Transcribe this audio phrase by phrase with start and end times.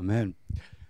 [0.00, 0.34] Amen.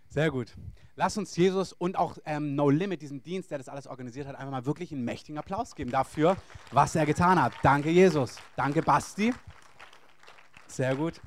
[0.08, 0.54] Sehr gut.
[0.94, 4.36] Lass uns Jesus und auch ähm, No Limit, diesem Dienst, der das alles organisiert hat,
[4.36, 6.36] einfach mal wirklich einen mächtigen Applaus geben dafür,
[6.71, 7.53] was er getan hat.
[7.65, 8.37] Danke, Jesus.
[8.54, 9.35] Danke, Basti.
[10.69, 11.21] Sehr gut.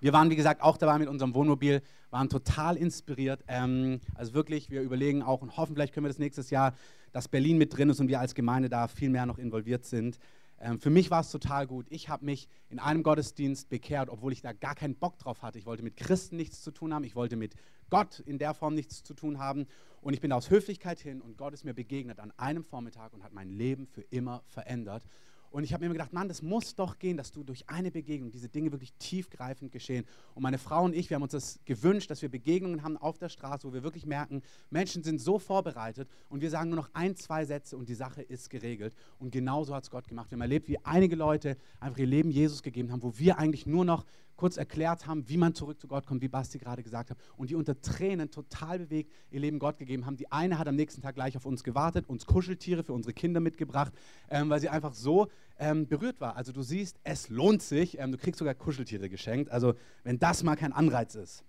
[0.00, 3.44] Wir waren, wie gesagt, auch dabei mit unserem Wohnmobil, waren total inspiriert.
[3.46, 6.74] Ähm, also wirklich, wir überlegen auch und hoffen, vielleicht können wir das nächstes Jahr,
[7.12, 10.18] dass Berlin mit drin ist und wir als Gemeinde da viel mehr noch involviert sind.
[10.58, 11.86] Ähm, für mich war es total gut.
[11.90, 15.58] Ich habe mich in einem Gottesdienst bekehrt, obwohl ich da gar keinen Bock drauf hatte.
[15.58, 17.04] Ich wollte mit Christen nichts zu tun haben.
[17.04, 17.54] Ich wollte mit
[17.90, 19.66] Gott in der Form nichts zu tun haben.
[20.00, 23.22] Und ich bin aus Höflichkeit hin und Gott ist mir begegnet an einem Vormittag und
[23.22, 25.02] hat mein Leben für immer verändert.
[25.50, 28.30] Und ich habe mir gedacht, Mann, das muss doch gehen, dass du durch eine Begegnung
[28.30, 30.04] diese Dinge wirklich tiefgreifend geschehen.
[30.34, 33.18] Und meine Frau und ich, wir haben uns das gewünscht, dass wir Begegnungen haben auf
[33.18, 36.90] der Straße, wo wir wirklich merken, Menschen sind so vorbereitet und wir sagen nur noch
[36.92, 38.94] ein, zwei Sätze und die Sache ist geregelt.
[39.18, 40.30] Und genauso hat es Gott gemacht.
[40.30, 43.66] Wir haben erlebt, wie einige Leute einfach ihr Leben Jesus gegeben haben, wo wir eigentlich
[43.66, 44.04] nur noch
[44.36, 47.50] kurz erklärt haben, wie man zurück zu Gott kommt, wie Basti gerade gesagt hat, und
[47.50, 50.16] die unter Tränen total bewegt ihr Leben Gott gegeben haben.
[50.16, 53.40] Die eine hat am nächsten Tag gleich auf uns gewartet, uns Kuscheltiere für unsere Kinder
[53.40, 53.92] mitgebracht,
[54.30, 56.36] ähm, weil sie einfach so ähm, berührt war.
[56.36, 57.98] Also du siehst, es lohnt sich.
[57.98, 59.50] Ähm, du kriegst sogar Kuscheltiere geschenkt.
[59.50, 61.44] Also wenn das mal kein Anreiz ist.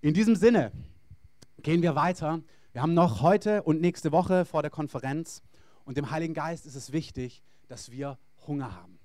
[0.00, 0.72] In diesem Sinne
[1.62, 2.42] gehen wir weiter.
[2.72, 5.42] Wir haben noch heute und nächste Woche vor der Konferenz
[5.84, 8.98] und dem Heiligen Geist ist es wichtig, dass wir Hunger haben,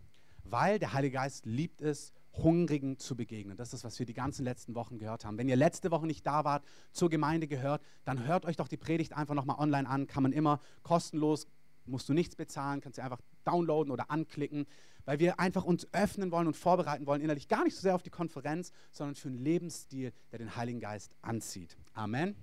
[0.44, 3.58] weil der Heilige Geist liebt es, Hungrigen zu begegnen.
[3.58, 5.38] Das ist, was wir die ganzen letzten Wochen gehört haben.
[5.38, 8.78] Wenn ihr letzte Woche nicht da wart, zur Gemeinde gehört, dann hört euch doch die
[8.78, 10.08] Predigt einfach nochmal online an.
[10.08, 11.48] Kann man immer kostenlos,
[11.86, 14.66] musst du nichts bezahlen, kannst du einfach downloaden oder anklicken,
[15.06, 18.04] weil wir einfach uns öffnen wollen und vorbereiten wollen, innerlich gar nicht so sehr auf
[18.04, 21.78] die Konferenz, sondern für einen Lebensstil, der den Heiligen Geist anzieht.
[21.94, 22.36] Amen.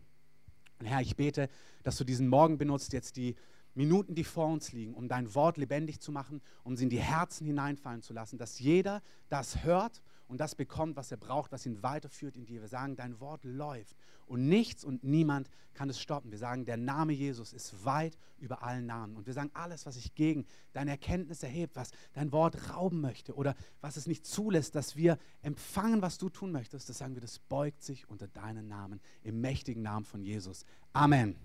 [0.78, 1.48] Und Herr, ich bete,
[1.84, 3.36] dass du diesen Morgen benutzt, jetzt die
[3.76, 7.00] Minuten, die vor uns liegen, um dein Wort lebendig zu machen, um sie in die
[7.00, 11.66] Herzen hineinfallen zu lassen, dass jeder das hört und das bekommt, was er braucht, was
[11.66, 12.62] ihn weiterführt in dir.
[12.62, 16.30] Wir sagen, dein Wort läuft und nichts und niemand kann es stoppen.
[16.30, 19.14] Wir sagen, der Name Jesus ist weit über allen Namen.
[19.16, 23.34] Und wir sagen, alles, was sich gegen deine Erkenntnis erhebt, was dein Wort rauben möchte
[23.34, 27.20] oder was es nicht zulässt, dass wir empfangen, was du tun möchtest, das sagen wir,
[27.20, 30.64] das beugt sich unter deinen Namen, im mächtigen Namen von Jesus.
[30.94, 31.36] Amen.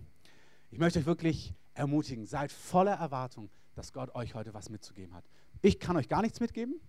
[0.71, 2.25] Ich möchte euch wirklich ermutigen.
[2.25, 5.25] Seid voller Erwartung, dass Gott euch heute was mitzugeben hat.
[5.61, 6.79] Ich kann euch gar nichts mitgeben,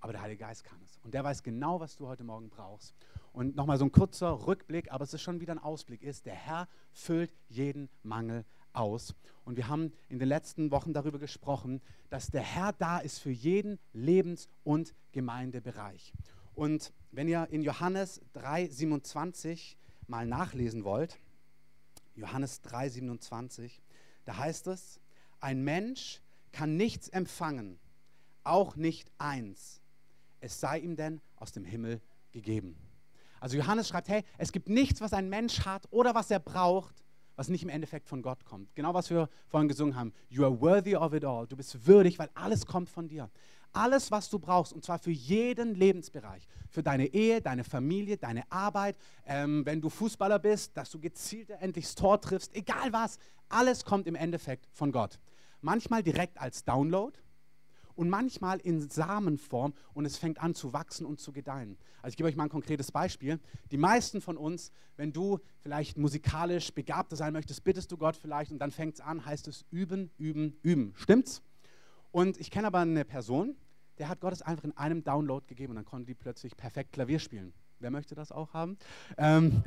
[0.00, 0.98] aber der Heilige Geist kann es.
[1.02, 2.94] Und der weiß genau, was du heute Morgen brauchst.
[3.32, 6.34] Und nochmal so ein kurzer Rückblick, aber es ist schon wieder ein Ausblick, ist, der
[6.34, 9.14] Herr füllt jeden Mangel aus.
[9.44, 11.80] Und wir haben in den letzten Wochen darüber gesprochen,
[12.10, 16.12] dass der Herr da ist für jeden Lebens- und Gemeindebereich.
[16.54, 19.76] Und wenn ihr in Johannes 3,27
[20.06, 21.18] mal nachlesen wollt,
[22.14, 23.80] Johannes 3,27,
[24.26, 25.00] da heißt es,
[25.40, 26.20] ein Mensch
[26.52, 27.78] kann nichts empfangen,
[28.44, 29.80] auch nicht eins,
[30.40, 32.00] es sei ihm denn aus dem Himmel
[32.32, 32.76] gegeben.
[33.40, 37.04] Also Johannes schreibt, hey, es gibt nichts, was ein Mensch hat oder was er braucht,
[37.36, 38.74] was nicht im Endeffekt von Gott kommt.
[38.74, 40.12] Genau was wir vorhin gesungen haben.
[40.28, 41.46] You are worthy of it all.
[41.46, 43.30] Du bist würdig, weil alles kommt von dir.
[43.76, 46.48] Alles, was du brauchst, und zwar für jeden Lebensbereich.
[46.70, 51.50] Für deine Ehe, deine Familie, deine Arbeit, ähm, wenn du Fußballer bist, dass du gezielt
[51.50, 53.18] endlich das Tor triffst, egal was.
[53.48, 55.18] Alles kommt im Endeffekt von Gott.
[55.60, 57.18] Manchmal direkt als Download,
[57.96, 61.76] und manchmal in Samenform und es fängt an zu wachsen und zu gedeihen.
[62.02, 63.40] Also ich gebe euch mal ein konkretes Beispiel.
[63.72, 68.52] Die meisten von uns, wenn du vielleicht musikalisch begabter sein möchtest, bittest du Gott vielleicht
[68.52, 70.92] und dann fängt es an, heißt es üben, üben, üben.
[70.96, 71.42] Stimmt's?
[72.12, 73.56] Und ich kenne aber eine Person,
[73.98, 76.92] der hat Gott es einfach in einem Download gegeben und dann konnte die plötzlich perfekt
[76.92, 77.52] Klavier spielen.
[77.80, 78.78] Wer möchte das auch haben?
[79.18, 79.62] Ähm,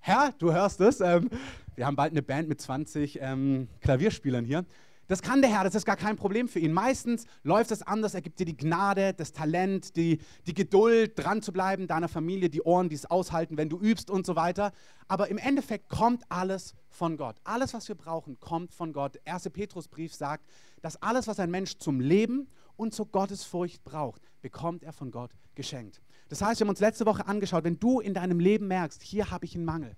[0.00, 1.00] Herr, du hörst es.
[1.00, 1.28] Ähm,
[1.76, 4.64] wir haben bald eine Band mit 20 ähm, Klavierspielern hier.
[5.08, 6.72] Das kann der Herr, das ist gar kein Problem für ihn.
[6.72, 11.40] Meistens läuft es anders, er gibt dir die Gnade, das Talent, die, die Geduld, dran
[11.40, 14.70] zu bleiben, deiner Familie, die Ohren, die es aushalten, wenn du übst und so weiter.
[15.08, 17.36] Aber im Endeffekt kommt alles von Gott.
[17.42, 19.14] Alles, was wir brauchen, kommt von Gott.
[19.14, 20.44] Der erste Petrusbrief sagt,
[20.82, 22.46] dass alles, was ein Mensch zum Leben
[22.78, 26.00] und zur Gottesfurcht braucht, bekommt er von Gott geschenkt.
[26.28, 29.30] Das heißt, wir haben uns letzte Woche angeschaut, wenn du in deinem Leben merkst, hier
[29.30, 29.96] habe ich einen Mangel,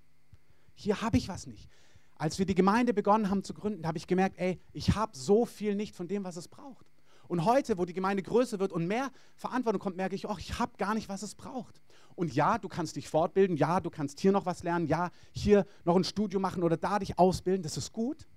[0.73, 1.69] hier habe ich was nicht,
[2.15, 5.45] als wir die Gemeinde begonnen haben zu gründen, habe ich gemerkt, ey, ich habe so
[5.45, 6.85] viel nicht von dem, was es braucht.
[7.27, 10.59] Und heute, wo die Gemeinde größer wird und mehr Verantwortung kommt, merke ich, oh, ich
[10.59, 11.81] habe gar nicht, was es braucht.
[12.15, 15.65] Und ja, du kannst dich fortbilden, ja, du kannst hier noch was lernen, ja, hier
[15.85, 18.27] noch ein Studium machen oder da dich ausbilden, das ist gut.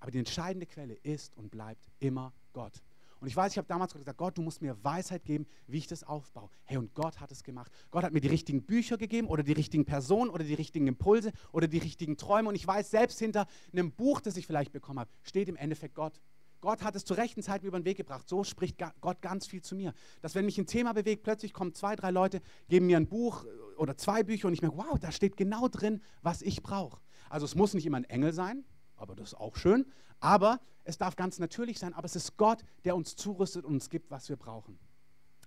[0.00, 2.82] Aber die entscheidende Quelle ist und bleibt immer Gott.
[3.20, 5.86] Und ich weiß, ich habe damals gesagt, Gott, du musst mir Weisheit geben, wie ich
[5.86, 6.50] das aufbaue.
[6.64, 7.70] Hey, und Gott hat es gemacht.
[7.90, 11.32] Gott hat mir die richtigen Bücher gegeben oder die richtigen Personen oder die richtigen Impulse
[11.52, 12.48] oder die richtigen Träume.
[12.48, 15.94] Und ich weiß, selbst hinter einem Buch, das ich vielleicht bekommen habe, steht im Endeffekt
[15.94, 16.20] Gott.
[16.60, 18.26] Gott hat es zur rechten Zeit mir über den Weg gebracht.
[18.26, 19.92] So spricht Gott ganz viel zu mir.
[20.22, 23.44] Dass wenn mich ein Thema bewegt, plötzlich kommen zwei, drei Leute, geben mir ein Buch,
[23.76, 27.00] oder zwei Bücher und ich merke, wow, da steht genau drin, was ich brauche.
[27.28, 28.64] Also es muss nicht immer ein Engel sein,
[28.96, 29.86] aber das ist auch schön.
[30.24, 33.90] Aber es darf ganz natürlich sein, aber es ist Gott, der uns zurüstet und uns
[33.90, 34.78] gibt, was wir brauchen.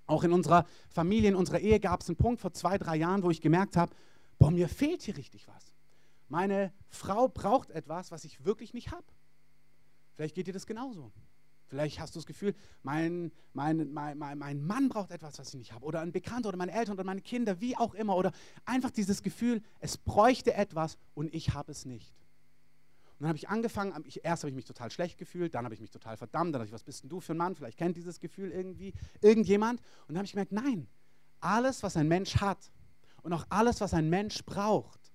[0.05, 3.23] Auch in unserer Familie, in unserer Ehe gab es einen Punkt vor zwei, drei Jahren,
[3.23, 3.91] wo ich gemerkt habe,
[4.37, 5.73] boah, mir fehlt hier richtig was.
[6.29, 9.03] Meine Frau braucht etwas, was ich wirklich nicht habe.
[10.13, 11.11] Vielleicht geht dir das genauso.
[11.65, 12.53] Vielleicht hast du das Gefühl,
[12.83, 15.87] mein, mein, mein, mein, Mann braucht etwas, was ich nicht habe.
[15.87, 18.15] Oder ein Bekannter oder meine Eltern oder meine Kinder, wie auch immer.
[18.15, 18.31] Oder
[18.63, 22.13] einfach dieses Gefühl, es bräuchte etwas und ich habe es nicht.
[23.17, 25.73] Und dann habe ich angefangen, ich, erst habe ich mich total schlecht gefühlt, dann habe
[25.73, 27.55] ich mich total verdammt, dann habe ich, was bist denn du für ein Mann?
[27.55, 29.79] Vielleicht kennt dieses Gefühl irgendwie irgendjemand.
[30.01, 30.87] Und dann habe ich gemerkt, nein,
[31.39, 32.71] alles, was ein Mensch hat
[33.23, 35.11] und auch alles, was ein Mensch braucht,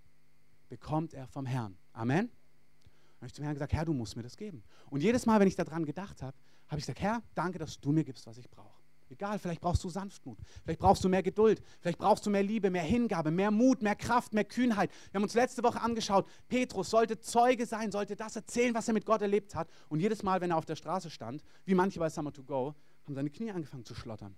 [0.69, 1.79] bekommt er vom Herrn.
[1.93, 2.29] Amen.
[2.29, 4.65] Dann habe ich zum Herrn gesagt, Herr, du musst mir das geben.
[4.91, 7.93] Und jedes Mal, wenn ich daran gedacht habe, habe ich gesagt, Herr, danke, dass du
[7.93, 8.82] mir gibst, was ich brauche.
[9.13, 12.71] Egal, vielleicht brauchst du Sanftmut, vielleicht brauchst du mehr Geduld, vielleicht brauchst du mehr Liebe,
[12.71, 14.91] mehr Hingabe, mehr Mut, mehr Kraft, mehr Kühnheit.
[15.11, 18.95] Wir haben uns letzte Woche angeschaut, Petrus sollte Zeuge sein, sollte das erzählen, was er
[18.95, 19.69] mit Gott erlebt hat.
[19.91, 22.75] Und jedes Mal, wenn er auf der Straße stand, wie manche bei Summer to Go,
[23.05, 24.35] haben seine Knie angefangen zu schlottern.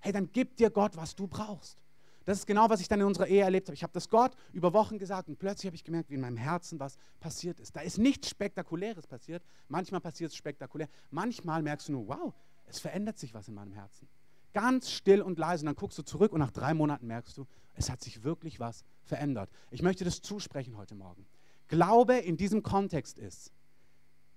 [0.00, 1.82] Hey, dann gib dir Gott, was du brauchst.
[2.24, 3.74] Das ist genau, was ich dann in unserer Ehe erlebt habe.
[3.74, 6.36] Ich habe das Gott über Wochen gesagt und plötzlich habe ich gemerkt, wie in meinem
[6.36, 7.74] Herzen was passiert ist.
[7.74, 9.42] Da ist nichts Spektakuläres passiert.
[9.68, 10.88] Manchmal passiert es spektakulär.
[11.10, 12.32] Manchmal merkst du nur, wow,
[12.66, 14.08] es verändert sich was in meinem Herzen.
[14.52, 15.62] Ganz still und leise.
[15.62, 18.60] Und dann guckst du zurück und nach drei Monaten merkst du, es hat sich wirklich
[18.60, 19.50] was verändert.
[19.70, 21.26] Ich möchte das zusprechen heute Morgen.
[21.68, 23.52] Glaube in diesem Kontext ist,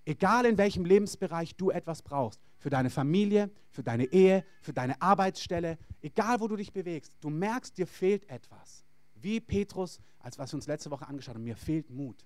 [0.06, 5.00] egal in welchem Lebensbereich du etwas brauchst, für deine Familie, für deine Ehe, für deine
[5.02, 8.84] Arbeitsstelle, egal wo du dich bewegst, du merkst, dir fehlt etwas.
[9.14, 12.26] Wie Petrus, als was wir uns letzte Woche angeschaut haben, mir fehlt Mut.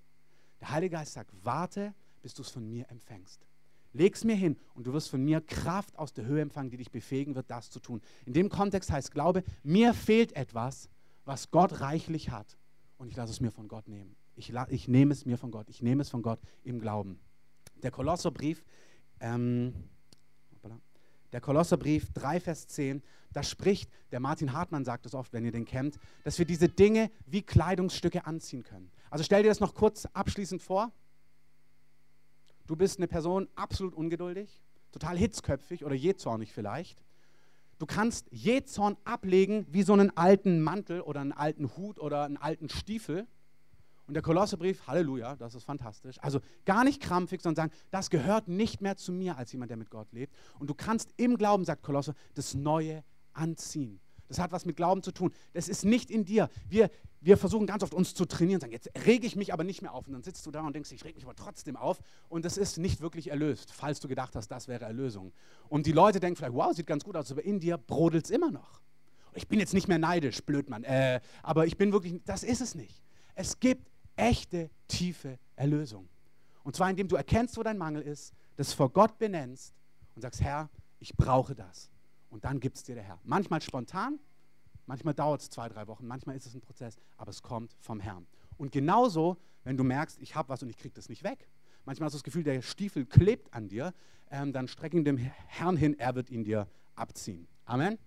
[0.60, 3.44] Der Heilige Geist sagt, warte, bis du es von mir empfängst.
[3.92, 6.76] Leg es mir hin und du wirst von mir Kraft aus der Höhe empfangen, die
[6.76, 8.00] dich befähigen wird, das zu tun.
[8.24, 10.88] In dem Kontext heißt Glaube, mir fehlt etwas,
[11.24, 12.56] was Gott reichlich hat
[12.98, 14.16] und ich lasse es mir von Gott nehmen.
[14.34, 15.68] Ich, ich nehme es mir von Gott.
[15.68, 17.18] Ich nehme es von Gott im Glauben.
[17.82, 18.64] Der Kolosserbrief,
[19.20, 19.74] ähm,
[21.32, 23.02] der Kolosserbrief 3, Vers 10,
[23.32, 26.68] da spricht, der Martin Hartmann sagt es oft, wenn ihr den kennt, dass wir diese
[26.68, 28.90] Dinge wie Kleidungsstücke anziehen können.
[29.10, 30.92] Also stell dir das noch kurz abschließend vor.
[32.66, 34.62] Du bist eine Person absolut ungeduldig,
[34.92, 37.02] total hitzköpfig oder jähzornig vielleicht.
[37.78, 42.36] Du kannst Jähzorn ablegen wie so einen alten Mantel oder einen alten Hut oder einen
[42.36, 43.26] alten Stiefel.
[44.06, 46.16] Und der Kolosserbrief, Halleluja, das ist fantastisch.
[46.20, 49.76] Also gar nicht krampfig, sondern sagen, das gehört nicht mehr zu mir als jemand, der
[49.76, 50.32] mit Gott lebt.
[50.58, 54.00] Und du kannst im Glauben, sagt Kolosser, das Neue anziehen.
[54.28, 55.32] Das hat was mit Glauben zu tun.
[55.52, 56.48] Das ist nicht in dir.
[56.68, 56.90] Wir,
[57.24, 59.94] wir versuchen ganz oft uns zu trainieren, sagen, jetzt rege ich mich aber nicht mehr
[59.94, 60.06] auf.
[60.08, 62.00] Und dann sitzt du da und denkst, ich rege mich aber trotzdem auf.
[62.28, 65.32] Und das ist nicht wirklich erlöst, falls du gedacht hast, das wäre Erlösung.
[65.68, 68.30] Und die Leute denken vielleicht, wow, sieht ganz gut aus, aber in dir brodelt es
[68.30, 68.80] immer noch.
[69.34, 70.82] Ich bin jetzt nicht mehr neidisch, blöd Mann.
[70.82, 73.02] Äh, aber ich bin wirklich, das ist es nicht.
[73.34, 76.08] Es gibt echte, tiefe Erlösung.
[76.64, 79.74] Und zwar indem du erkennst, wo dein Mangel ist, das vor Gott benennst
[80.14, 80.68] und sagst, Herr,
[80.98, 81.88] ich brauche das
[82.30, 83.18] und dann gibt es dir der Herr.
[83.24, 84.18] Manchmal spontan,
[84.86, 88.00] manchmal dauert es zwei, drei Wochen, manchmal ist es ein Prozess, aber es kommt vom
[88.00, 88.26] Herrn.
[88.56, 91.48] Und genauso, wenn du merkst, ich habe was und ich kriege das nicht weg,
[91.84, 93.94] manchmal hast du das Gefühl, der Stiefel klebt an dir,
[94.30, 97.48] ähm, dann ihn dem Herrn hin, er wird ihn dir abziehen.
[97.64, 97.98] Amen.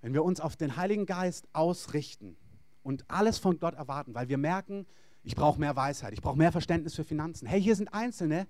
[0.00, 2.36] Wenn wir uns auf den Heiligen Geist ausrichten
[2.82, 4.86] und alles von Gott erwarten, weil wir merken,
[5.24, 7.46] ich brauche mehr Weisheit, ich brauche mehr Verständnis für Finanzen.
[7.46, 8.46] Hey, hier sind Einzelne,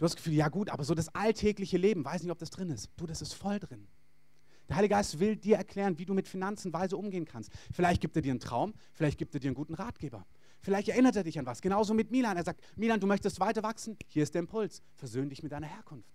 [0.00, 2.48] Du hast das Gefühl, ja gut, aber so das alltägliche Leben, weiß nicht, ob das
[2.48, 2.88] drin ist.
[2.96, 3.86] Du, das ist voll drin.
[4.70, 7.50] Der Heilige Geist will dir erklären, wie du mit Finanzen weise umgehen kannst.
[7.72, 10.24] Vielleicht gibt er dir einen Traum, vielleicht gibt er dir einen guten Ratgeber.
[10.60, 11.60] Vielleicht erinnert er dich an was.
[11.60, 12.36] Genauso mit Milan.
[12.36, 13.96] Er sagt, Milan, du möchtest weiter wachsen?
[14.06, 14.80] Hier ist der Impuls.
[14.94, 16.08] Versöhn dich mit deiner Herkunft.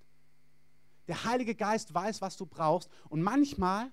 [1.09, 2.89] Der Heilige Geist weiß, was du brauchst.
[3.09, 3.91] Und manchmal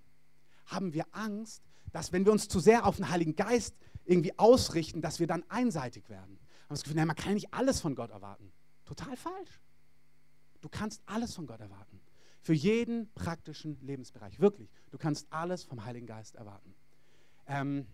[0.66, 5.02] haben wir Angst, dass wenn wir uns zu sehr auf den Heiligen Geist irgendwie ausrichten,
[5.02, 6.38] dass wir dann einseitig werden.
[6.66, 8.52] Haben das Gefühl, nein, man kann nicht alles von Gott erwarten.
[8.85, 9.61] Total falsch.
[10.61, 12.00] Du kannst alles von Gott erwarten.
[12.43, 14.41] Für jeden praktischen Lebensbereich.
[14.41, 14.69] Wirklich.
[14.91, 16.75] Du kannst alles vom Heiligen Geist erwarten.
[17.47, 17.87] Ähm,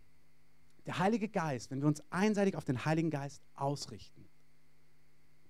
[0.87, 4.27] der Heilige Geist, wenn wir uns einseitig auf den Heiligen Geist ausrichten,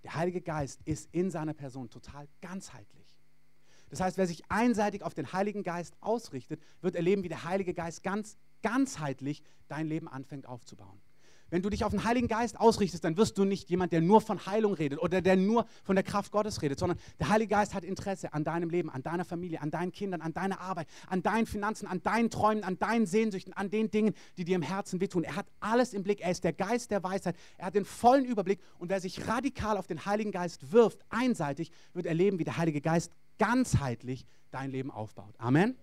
[0.02, 3.17] der Heilige Geist ist in seiner Person total ganzheitlich.
[3.88, 7.75] Das heißt, wer sich einseitig auf den Heiligen Geist ausrichtet, wird erleben, wie der Heilige
[7.75, 11.00] Geist ganz ganzheitlich dein Leben anfängt aufzubauen.
[11.50, 14.21] Wenn du dich auf den Heiligen Geist ausrichtest, dann wirst du nicht jemand, der nur
[14.21, 17.75] von Heilung redet oder der nur von der Kraft Gottes redet, sondern der Heilige Geist
[17.75, 21.23] hat Interesse an deinem Leben, an deiner Familie, an deinen Kindern, an deiner Arbeit, an
[21.23, 25.00] deinen Finanzen, an deinen Träumen, an deinen Sehnsüchten, an den Dingen, die dir im Herzen
[25.00, 25.25] wehtun.
[25.25, 26.21] Er hat alles im Blick.
[26.21, 27.37] Er ist der Geist der Weisheit.
[27.57, 28.61] Er hat den vollen Überblick.
[28.78, 32.81] Und wer sich radikal auf den Heiligen Geist wirft, einseitig, wird erleben, wie der Heilige
[32.81, 35.35] Geist ganzheitlich dein Leben aufbaut.
[35.38, 35.76] Amen.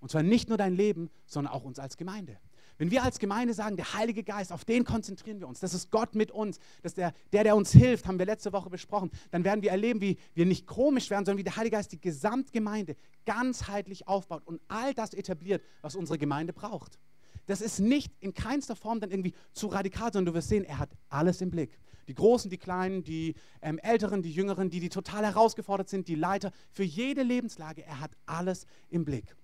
[0.00, 2.38] Und zwar nicht nur dein Leben, sondern auch uns als Gemeinde.
[2.78, 5.90] Wenn wir als Gemeinde sagen, der Heilige Geist, auf den konzentrieren wir uns, das ist
[5.90, 9.10] Gott mit uns, das ist der, der, der uns hilft, haben wir letzte Woche besprochen,
[9.30, 12.00] dann werden wir erleben, wie wir nicht komisch werden, sondern wie der Heilige Geist die
[12.00, 16.98] Gesamtgemeinde ganzheitlich aufbaut und all das etabliert, was unsere Gemeinde braucht.
[17.46, 20.78] Das ist nicht in keinster Form dann irgendwie zu radikal, sondern du wirst sehen, er
[20.78, 21.78] hat alles im Blick.
[22.08, 26.14] Die Großen, die Kleinen, die ähm, Älteren, die Jüngeren, die, die total herausgefordert sind, die
[26.14, 29.34] Leiter, für jede Lebenslage, er hat alles im Blick.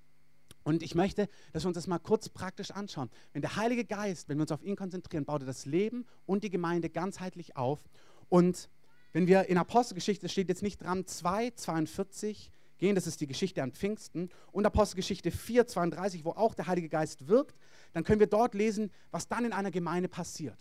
[0.65, 3.11] Und ich möchte, dass wir uns das mal kurz praktisch anschauen.
[3.33, 6.45] Wenn der Heilige Geist, wenn wir uns auf ihn konzentrieren, baut er das Leben und
[6.45, 7.81] die Gemeinde ganzheitlich auf.
[8.29, 8.69] Und
[9.13, 13.63] wenn wir in Apostelgeschichte, steht jetzt nicht dran, 2, 42 gehen, das ist die Geschichte
[13.63, 17.57] an Pfingsten, und Apostelgeschichte 4, 32, wo auch der Heilige Geist wirkt,
[17.93, 20.59] dann können wir dort lesen, was dann in einer Gemeinde passiert.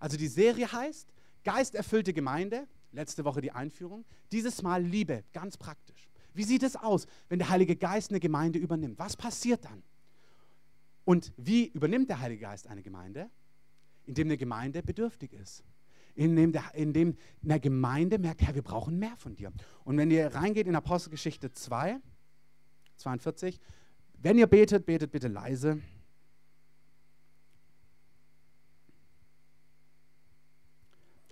[0.00, 1.12] Also die Serie heißt
[1.44, 6.08] Geisterfüllte Gemeinde, letzte Woche die Einführung, dieses Mal Liebe, ganz praktisch.
[6.34, 8.98] Wie sieht es aus, wenn der Heilige Geist eine Gemeinde übernimmt?
[8.98, 9.82] Was passiert dann?
[11.04, 13.30] Und wie übernimmt der Heilige Geist eine Gemeinde?
[14.04, 15.62] Indem eine Gemeinde bedürftig ist.
[16.16, 19.52] Indem, der, indem eine Gemeinde merkt, Herr, wir brauchen mehr von dir.
[19.84, 21.98] Und wenn ihr reingeht in Apostelgeschichte 2,
[22.96, 23.60] 42,
[24.18, 25.80] wenn ihr betet, betet bitte leise.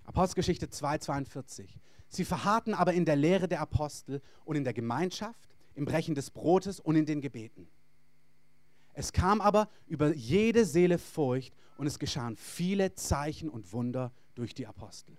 [0.04, 1.80] Apostelgeschichte 2, 42.
[2.14, 6.30] Sie verharrten aber in der Lehre der Apostel und in der Gemeinschaft, im Brechen des
[6.30, 7.66] Brotes und in den Gebeten.
[8.92, 14.52] Es kam aber über jede Seele Furcht und es geschahen viele Zeichen und Wunder durch
[14.52, 15.16] die Apostel.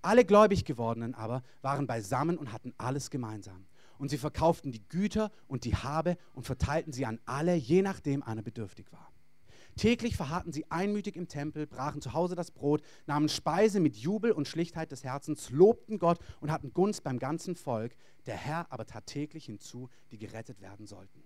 [0.00, 3.66] Alle gläubig gewordenen aber waren beisammen und hatten alles gemeinsam.
[3.98, 8.22] Und sie verkauften die Güter und die Habe und verteilten sie an alle, je nachdem
[8.22, 9.11] einer bedürftig war.
[9.76, 14.32] Täglich verharrten sie einmütig im Tempel, brachen zu Hause das Brot, nahmen Speise mit Jubel
[14.32, 17.94] und Schlichtheit des Herzens, lobten Gott und hatten Gunst beim ganzen Volk.
[18.26, 21.22] Der Herr aber tat täglich hinzu, die gerettet werden sollten.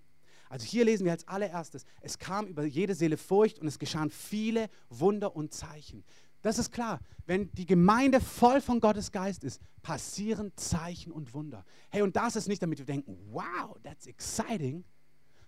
[0.48, 4.10] Also hier lesen wir als allererstes, es kam über jede Seele Furcht und es geschahen
[4.10, 6.04] viele Wunder und Zeichen.
[6.42, 11.64] Das ist klar, wenn die Gemeinde voll von Gottes Geist ist, passieren Zeichen und Wunder.
[11.90, 14.84] Hey, und das ist nicht, damit wir denken, wow, that's exciting,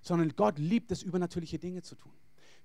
[0.00, 2.12] sondern Gott liebt es, übernatürliche Dinge zu tun.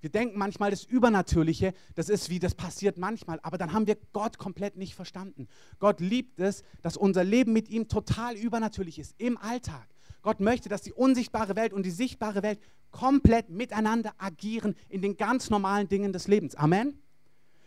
[0.00, 3.96] Wir denken manchmal, das Übernatürliche, das ist wie, das passiert manchmal, aber dann haben wir
[4.12, 5.48] Gott komplett nicht verstanden.
[5.78, 9.88] Gott liebt es, dass unser Leben mit ihm total übernatürlich ist, im Alltag.
[10.22, 12.58] Gott möchte, dass die unsichtbare Welt und die sichtbare Welt
[12.90, 16.54] komplett miteinander agieren in den ganz normalen Dingen des Lebens.
[16.54, 16.98] Amen.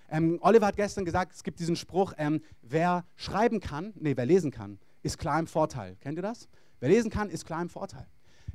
[0.09, 4.25] Ähm, Oliver hat gestern gesagt, es gibt diesen Spruch, ähm, wer schreiben kann, nee, wer
[4.25, 5.97] lesen kann, ist klar im Vorteil.
[5.97, 6.47] Kennt ihr das?
[6.79, 8.07] Wer lesen kann, ist klar im Vorteil.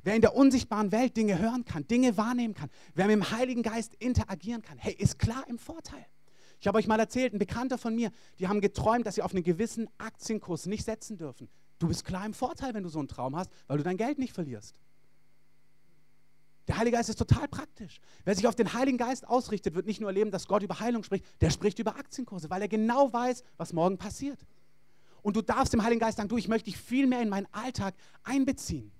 [0.02, 3.62] Wer in der unsichtbaren Welt Dinge hören kann, Dinge wahrnehmen kann, wer mit dem Heiligen
[3.62, 6.04] Geist interagieren kann, hey, ist klar im Vorteil.
[6.60, 9.32] Ich habe euch mal erzählt, ein Bekannter von mir, die haben geträumt, dass sie auf
[9.32, 11.48] einen gewissen Aktienkurs nicht setzen dürfen.
[11.78, 14.18] Du bist klar im Vorteil, wenn du so einen Traum hast, weil du dein Geld
[14.18, 14.76] nicht verlierst.
[16.68, 18.00] Der Heilige Geist ist total praktisch.
[18.24, 21.02] Wer sich auf den Heiligen Geist ausrichtet, wird nicht nur erleben, dass Gott über Heilung
[21.02, 24.38] spricht, der spricht über Aktienkurse, weil er genau weiß, was morgen passiert.
[25.22, 27.48] Und du darfst dem Heiligen Geist sagen, du, ich möchte dich viel mehr in meinen
[27.52, 28.92] Alltag einbeziehen.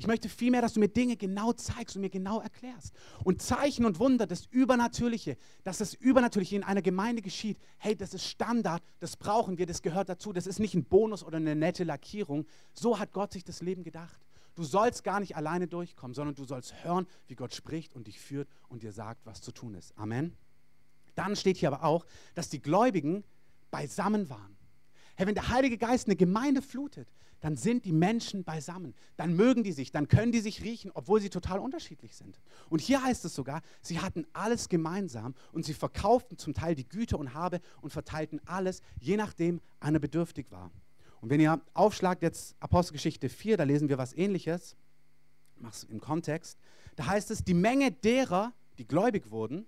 [0.00, 2.94] Ich möchte vielmehr, dass du mir Dinge genau zeigst und mir genau erklärst.
[3.22, 8.14] Und Zeichen und Wunder, das Übernatürliche, dass das Übernatürliche in einer Gemeinde geschieht, hey, das
[8.14, 10.32] ist Standard, das brauchen wir, das gehört dazu.
[10.32, 12.46] Das ist nicht ein Bonus oder eine nette Lackierung.
[12.72, 14.18] So hat Gott sich das Leben gedacht.
[14.54, 18.18] Du sollst gar nicht alleine durchkommen, sondern du sollst hören, wie Gott spricht und dich
[18.18, 19.92] führt und dir sagt, was zu tun ist.
[19.98, 20.34] Amen.
[21.14, 23.22] Dann steht hier aber auch, dass die Gläubigen
[23.70, 24.56] beisammen waren.
[25.20, 27.06] Hey, wenn der Heilige Geist eine Gemeinde flutet,
[27.40, 28.94] dann sind die Menschen beisammen.
[29.18, 32.40] Dann mögen die sich, dann können die sich riechen, obwohl sie total unterschiedlich sind.
[32.70, 36.88] Und hier heißt es sogar, sie hatten alles gemeinsam und sie verkauften zum Teil die
[36.88, 40.70] Güter und Habe und verteilten alles, je nachdem einer bedürftig war.
[41.20, 44.74] Und wenn ihr aufschlagt jetzt Apostelgeschichte 4, da lesen wir was ähnliches,
[45.58, 46.58] mach's im Kontext,
[46.96, 49.66] da heißt es, die Menge derer, die gläubig wurden,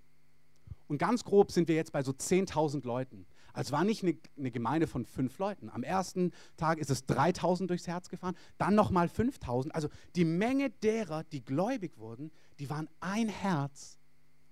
[0.89, 3.27] und ganz grob sind wir jetzt bei so 10.000 Leuten.
[3.53, 5.69] Also es war nicht eine, eine, Gemeinde von fünf Leuten.
[5.69, 9.75] Am ersten Tag ist es 3000 durchs Herz gefahren, dann nochmal 5000.
[9.75, 13.99] Also die Menge derer, die gläubig wurden, die waren ein Herz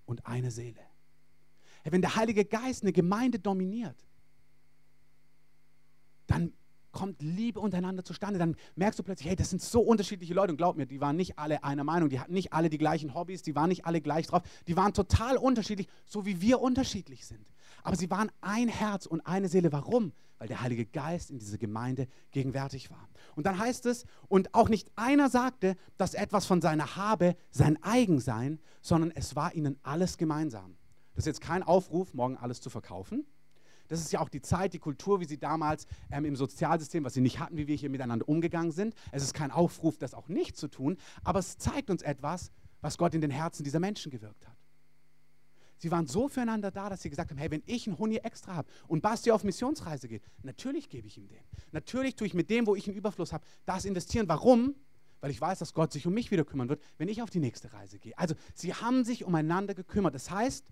[0.05, 0.81] und eine Seele.
[1.85, 3.97] Wenn der Heilige Geist eine Gemeinde dominiert,
[6.27, 6.53] dann
[6.93, 8.39] kommt Liebe untereinander zustande.
[8.39, 10.53] Dann merkst du plötzlich, hey, das sind so unterschiedliche Leute.
[10.53, 13.15] Und glaub mir, die waren nicht alle einer Meinung, die hatten nicht alle die gleichen
[13.15, 14.43] Hobbys, die waren nicht alle gleich drauf.
[14.67, 17.47] Die waren total unterschiedlich, so wie wir unterschiedlich sind.
[17.83, 19.73] Aber sie waren ein Herz und eine Seele.
[19.73, 20.13] Warum?
[20.39, 23.09] Weil der Heilige Geist in dieser Gemeinde gegenwärtig war.
[23.37, 27.79] Und dann heißt es, und auch nicht einer sagte, dass etwas von seiner Habe sein
[27.83, 30.77] eigen sein, sondern es war ihnen alles gemeinsam.
[31.15, 33.27] Das ist jetzt kein Aufruf, morgen alles zu verkaufen.
[33.91, 37.15] Das ist ja auch die Zeit, die Kultur, wie sie damals ähm, im Sozialsystem, was
[37.15, 38.95] sie nicht hatten, wie wir hier miteinander umgegangen sind.
[39.11, 42.99] Es ist kein Aufruf, das auch nicht zu tun, aber es zeigt uns etwas, was
[42.99, 44.57] Gott in den Herzen dieser Menschen gewirkt hat.
[45.77, 48.55] Sie waren so füreinander da, dass sie gesagt haben, hey, wenn ich einen Huni extra
[48.55, 51.43] habe und Basti auf Missionsreise geht, natürlich gebe ich ihm den.
[51.73, 54.29] Natürlich tue ich mit dem, wo ich einen Überfluss habe, das investieren.
[54.29, 54.77] Warum?
[55.21, 57.41] Weil ich weiß, dass Gott sich um mich wieder kümmern wird, wenn ich auf die
[57.41, 58.17] nächste Reise gehe.
[58.17, 60.15] Also sie haben sich umeinander gekümmert.
[60.15, 60.71] Das heißt,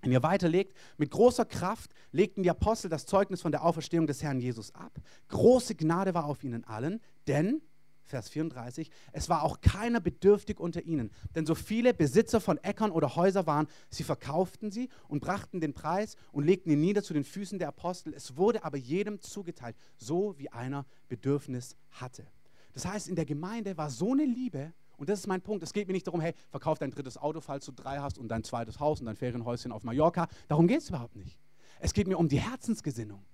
[0.00, 4.22] wenn ihr weiterlegt, mit großer Kraft legten die Apostel das Zeugnis von der Auferstehung des
[4.22, 4.98] Herrn Jesus ab.
[5.28, 7.62] Große Gnade war auf ihnen allen, denn
[8.08, 12.90] Vers 34, es war auch keiner bedürftig unter ihnen, denn so viele Besitzer von Äckern
[12.90, 17.12] oder Häuser waren, sie verkauften sie und brachten den Preis und legten ihn nieder zu
[17.12, 18.14] den Füßen der Apostel.
[18.14, 22.26] Es wurde aber jedem zugeteilt, so wie einer Bedürfnis hatte.
[22.72, 25.62] Das heißt, in der Gemeinde war so eine Liebe, und das ist mein Punkt.
[25.62, 28.28] Es geht mir nicht darum, hey, verkauf dein drittes Auto, falls du drei hast und
[28.28, 30.26] dein zweites Haus und dein Ferienhäuschen auf Mallorca.
[30.48, 31.38] Darum geht es überhaupt nicht.
[31.80, 33.24] Es geht mir um die Herzensgesinnung.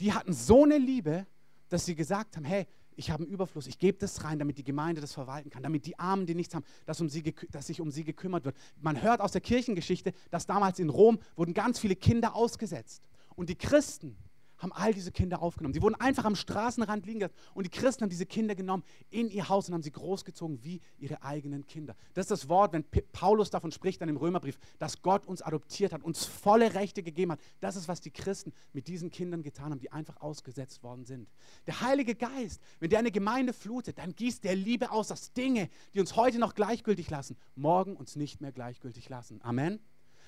[0.00, 1.26] Die hatten so eine Liebe,
[1.70, 4.64] dass sie gesagt haben, hey, ich habe einen Überfluss, ich gebe das rein, damit die
[4.64, 7.80] Gemeinde das verwalten kann, damit die Armen, die nichts haben, dass, um sie, dass sich
[7.80, 8.54] um sie gekümmert wird.
[8.80, 13.02] Man hört aus der Kirchengeschichte, dass damals in Rom wurden ganz viele Kinder ausgesetzt.
[13.34, 14.18] Und die Christen,
[14.62, 15.74] haben all diese Kinder aufgenommen.
[15.74, 19.28] Sie wurden einfach am Straßenrand liegen gelassen und die Christen haben diese Kinder genommen in
[19.28, 21.96] ihr Haus und haben sie großgezogen wie ihre eigenen Kinder.
[22.14, 25.92] Das ist das Wort, wenn Paulus davon spricht dann im Römerbrief, dass Gott uns adoptiert
[25.92, 27.40] hat, uns volle Rechte gegeben hat.
[27.60, 31.28] Das ist, was die Christen mit diesen Kindern getan haben, die einfach ausgesetzt worden sind.
[31.66, 35.68] Der Heilige Geist, wenn der eine Gemeinde flutet, dann gießt der Liebe aus, dass Dinge,
[35.92, 39.40] die uns heute noch gleichgültig lassen, morgen uns nicht mehr gleichgültig lassen.
[39.42, 39.80] Amen.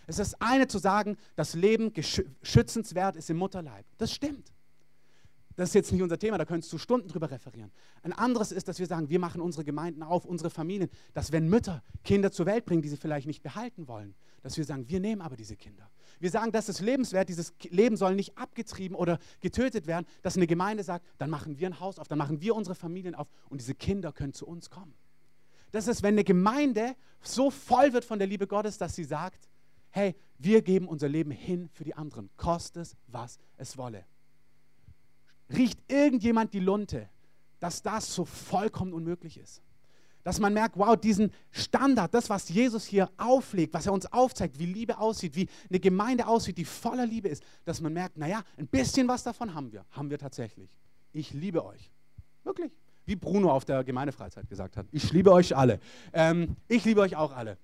[0.06, 1.92] Es ist das eine zu sagen, das Leben
[2.42, 3.86] schützenswert ist im Mutterleib.
[3.98, 4.52] Das stimmt.
[5.56, 7.70] Das ist jetzt nicht unser Thema, da könntest du Stunden drüber referieren.
[8.02, 11.48] Ein anderes ist, dass wir sagen, wir machen unsere Gemeinden auf, unsere Familien, dass wenn
[11.48, 14.98] Mütter Kinder zur Welt bringen, die sie vielleicht nicht behalten wollen, dass wir sagen, wir
[14.98, 15.88] nehmen aber diese Kinder.
[16.18, 20.48] Wir sagen, das ist lebenswert, dieses Leben soll nicht abgetrieben oder getötet werden, dass eine
[20.48, 23.60] Gemeinde sagt, dann machen wir ein Haus auf, dann machen wir unsere Familien auf und
[23.60, 24.94] diese Kinder können zu uns kommen.
[25.70, 29.48] Das ist, wenn eine Gemeinde so voll wird von der Liebe Gottes, dass sie sagt,
[29.94, 34.04] hey, wir geben unser Leben hin für die anderen, koste es, was es wolle.
[35.48, 37.08] Riecht irgendjemand die Lunte,
[37.60, 39.62] dass das so vollkommen unmöglich ist?
[40.24, 44.58] Dass man merkt, wow, diesen Standard, das, was Jesus hier auflegt, was er uns aufzeigt,
[44.58, 48.42] wie Liebe aussieht, wie eine Gemeinde aussieht, die voller Liebe ist, dass man merkt, naja,
[48.56, 50.76] ein bisschen was davon haben wir, haben wir tatsächlich.
[51.12, 51.92] Ich liebe euch.
[52.42, 52.72] Wirklich.
[53.06, 54.86] Wie Bruno auf der Gemeindefreizeit gesagt hat.
[54.90, 55.78] Ich liebe euch alle.
[56.12, 57.58] Ähm, ich liebe euch auch alle.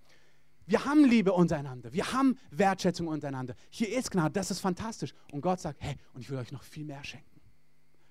[0.70, 1.92] Wir haben Liebe untereinander.
[1.92, 3.56] Wir haben Wertschätzung untereinander.
[3.70, 4.30] Hier ist Gnade.
[4.34, 5.12] Das ist fantastisch.
[5.32, 7.40] Und Gott sagt, hey, und ich will euch noch viel mehr schenken.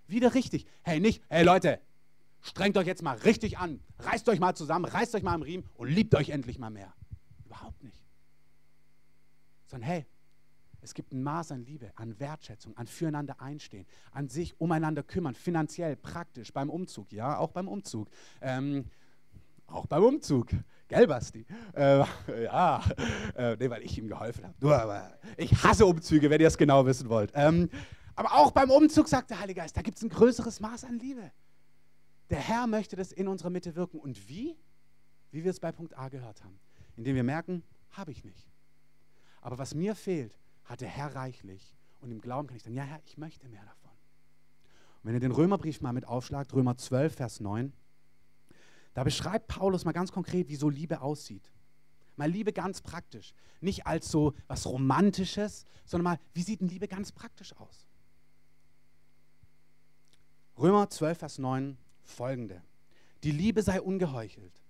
[0.07, 0.65] Wieder richtig.
[0.81, 1.79] Hey, nicht, hey Leute,
[2.41, 3.79] strengt euch jetzt mal richtig an.
[3.99, 6.93] Reißt euch mal zusammen, reißt euch mal am Riemen und liebt euch endlich mal mehr.
[7.45, 8.03] Überhaupt nicht.
[9.67, 10.05] Sondern hey,
[10.81, 15.33] es gibt ein Maß an Liebe, an Wertschätzung, an füreinander einstehen, an sich umeinander kümmern,
[15.33, 18.09] finanziell, praktisch, beim Umzug, ja, auch beim Umzug.
[18.41, 18.83] Ähm,
[19.71, 20.49] auch beim Umzug.
[20.89, 21.45] Gell, Basti?
[21.73, 22.03] Äh,
[22.43, 22.83] ja,
[23.35, 24.55] äh, nee, weil ich ihm geholfen habe.
[24.59, 27.31] Du, aber ich hasse Umzüge, wenn ihr es genau wissen wollt.
[27.35, 27.69] Ähm,
[28.15, 30.99] aber auch beim Umzug, sagt der Heilige Geist, da gibt es ein größeres Maß an
[30.99, 31.31] Liebe.
[32.31, 33.99] Der Herr möchte das in unserer Mitte wirken.
[33.99, 34.57] Und wie?
[35.31, 36.59] Wie wir es bei Punkt A gehört haben.
[36.97, 38.51] Indem wir merken, habe ich nicht.
[39.41, 41.77] Aber was mir fehlt, hat der Herr reichlich.
[42.01, 43.91] Und im Glauben kann ich sagen, ja Herr, ich möchte mehr davon.
[43.91, 47.73] Und wenn ihr den Römerbrief mal mit aufschlagt, Römer 12, Vers 9,
[48.93, 51.51] da beschreibt Paulus mal ganz konkret, wie so Liebe aussieht.
[52.15, 53.33] Mal Liebe ganz praktisch.
[53.61, 57.87] Nicht als so was Romantisches, sondern mal, wie sieht denn Liebe ganz praktisch aus?
[60.57, 62.61] Römer 12, Vers 9 folgende.
[63.23, 64.61] Die Liebe sei ungeheuchelt.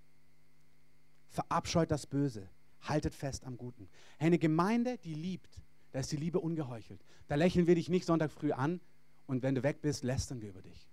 [1.29, 2.47] Verabscheut das Böse.
[2.81, 3.89] Haltet fest am Guten.
[4.19, 7.03] Eine Gemeinde, die liebt, da ist die Liebe ungeheuchelt.
[7.27, 8.79] Da lächeln wir dich nicht Sonntag früh an
[9.25, 10.87] und wenn du weg bist, lästern wir über dich.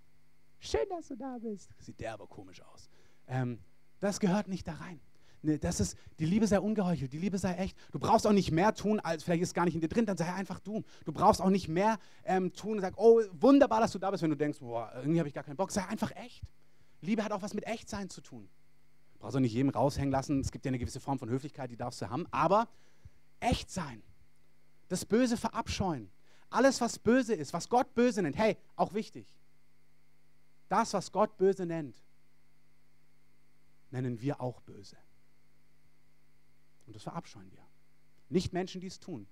[0.59, 1.69] Schön, dass du da bist.
[1.79, 2.89] Sieht der aber komisch aus.
[3.27, 3.59] Ähm,
[3.99, 4.99] das gehört nicht da rein.
[5.43, 7.77] Ne, das ist, die Liebe sei ungeheuchelt, die Liebe sei echt.
[7.91, 10.05] Du brauchst auch nicht mehr tun, als vielleicht ist es gar nicht in dir drin,
[10.05, 10.83] dann sei einfach du.
[11.05, 14.23] Du brauchst auch nicht mehr ähm, tun und sag, oh, wunderbar, dass du da bist,
[14.23, 15.71] wenn du denkst, boah, irgendwie habe ich gar keinen Bock.
[15.71, 16.41] Sei einfach echt.
[17.01, 18.49] Liebe hat auch was mit Echtsein zu tun.
[19.13, 20.39] Du brauchst auch nicht jedem raushängen lassen.
[20.39, 22.25] Es gibt ja eine gewisse Form von Höflichkeit, die darfst du haben.
[22.31, 22.67] Aber
[23.39, 24.01] echt sein.
[24.87, 26.09] Das Böse verabscheuen.
[26.49, 29.35] Alles, was böse ist, was Gott böse nennt, hey, auch wichtig.
[30.69, 31.95] Das, was Gott böse nennt,
[34.01, 34.97] nennen wir auch böse.
[36.85, 37.65] Und das verabscheuen wir.
[38.29, 39.27] Nicht Menschen, die es tun.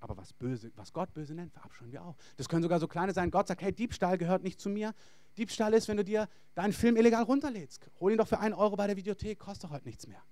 [0.00, 2.16] Aber was, böse, was Gott böse nennt, verabscheuen wir auch.
[2.36, 3.30] Das können sogar so kleine sein.
[3.30, 4.94] Gott sagt, hey, Diebstahl gehört nicht zu mir.
[5.38, 7.90] Diebstahl ist, wenn du dir deinen Film illegal runterlädst.
[8.00, 10.22] Hol ihn doch für einen Euro bei der Videothek, kostet doch heute nichts mehr.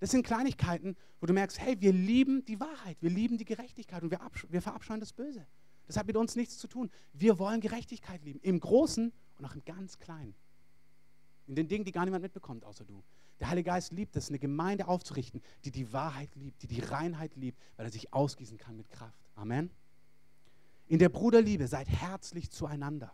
[0.00, 4.02] Das sind Kleinigkeiten, wo du merkst, hey, wir lieben die Wahrheit, wir lieben die Gerechtigkeit
[4.02, 5.46] und wir, wir verabscheuen das Böse.
[5.86, 6.90] Das hat mit uns nichts zu tun.
[7.12, 10.34] Wir wollen Gerechtigkeit lieben, im Großen und auch im ganz Kleinen.
[11.46, 13.02] In den Dingen, die gar niemand mitbekommt, außer du.
[13.40, 17.34] Der Heilige Geist liebt es, eine Gemeinde aufzurichten, die die Wahrheit liebt, die die Reinheit
[17.36, 19.18] liebt, weil er sich ausgießen kann mit Kraft.
[19.34, 19.70] Amen.
[20.86, 23.12] In der Bruderliebe seid herzlich zueinander.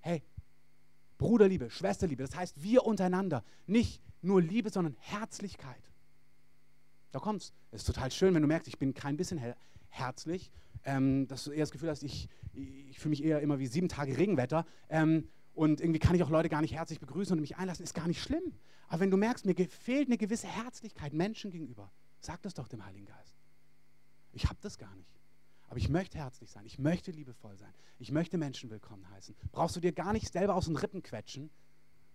[0.00, 0.22] Hey,
[1.18, 3.42] Bruderliebe, Schwesterliebe, das heißt wir untereinander.
[3.66, 5.90] Nicht nur Liebe, sondern Herzlichkeit.
[7.12, 7.52] Da kommt's.
[7.70, 9.40] Es ist total schön, wenn du merkst, ich bin kein bisschen
[9.88, 10.50] herzlich,
[10.84, 13.88] ähm, dass du eher das Gefühl hast, ich, ich fühle mich eher immer wie sieben
[13.88, 14.66] Tage Regenwetter.
[14.88, 17.94] Ähm, und irgendwie kann ich auch Leute gar nicht herzlich begrüßen und mich einlassen, ist
[17.94, 18.54] gar nicht schlimm.
[18.88, 21.90] Aber wenn du merkst, mir fehlt eine gewisse Herzlichkeit Menschen gegenüber,
[22.20, 23.36] sag das doch dem Heiligen Geist.
[24.32, 25.20] Ich habe das gar nicht.
[25.68, 29.34] Aber ich möchte herzlich sein, ich möchte liebevoll sein, ich möchte Menschen willkommen heißen.
[29.52, 31.50] Brauchst du dir gar nicht selber aus den Rippen quetschen,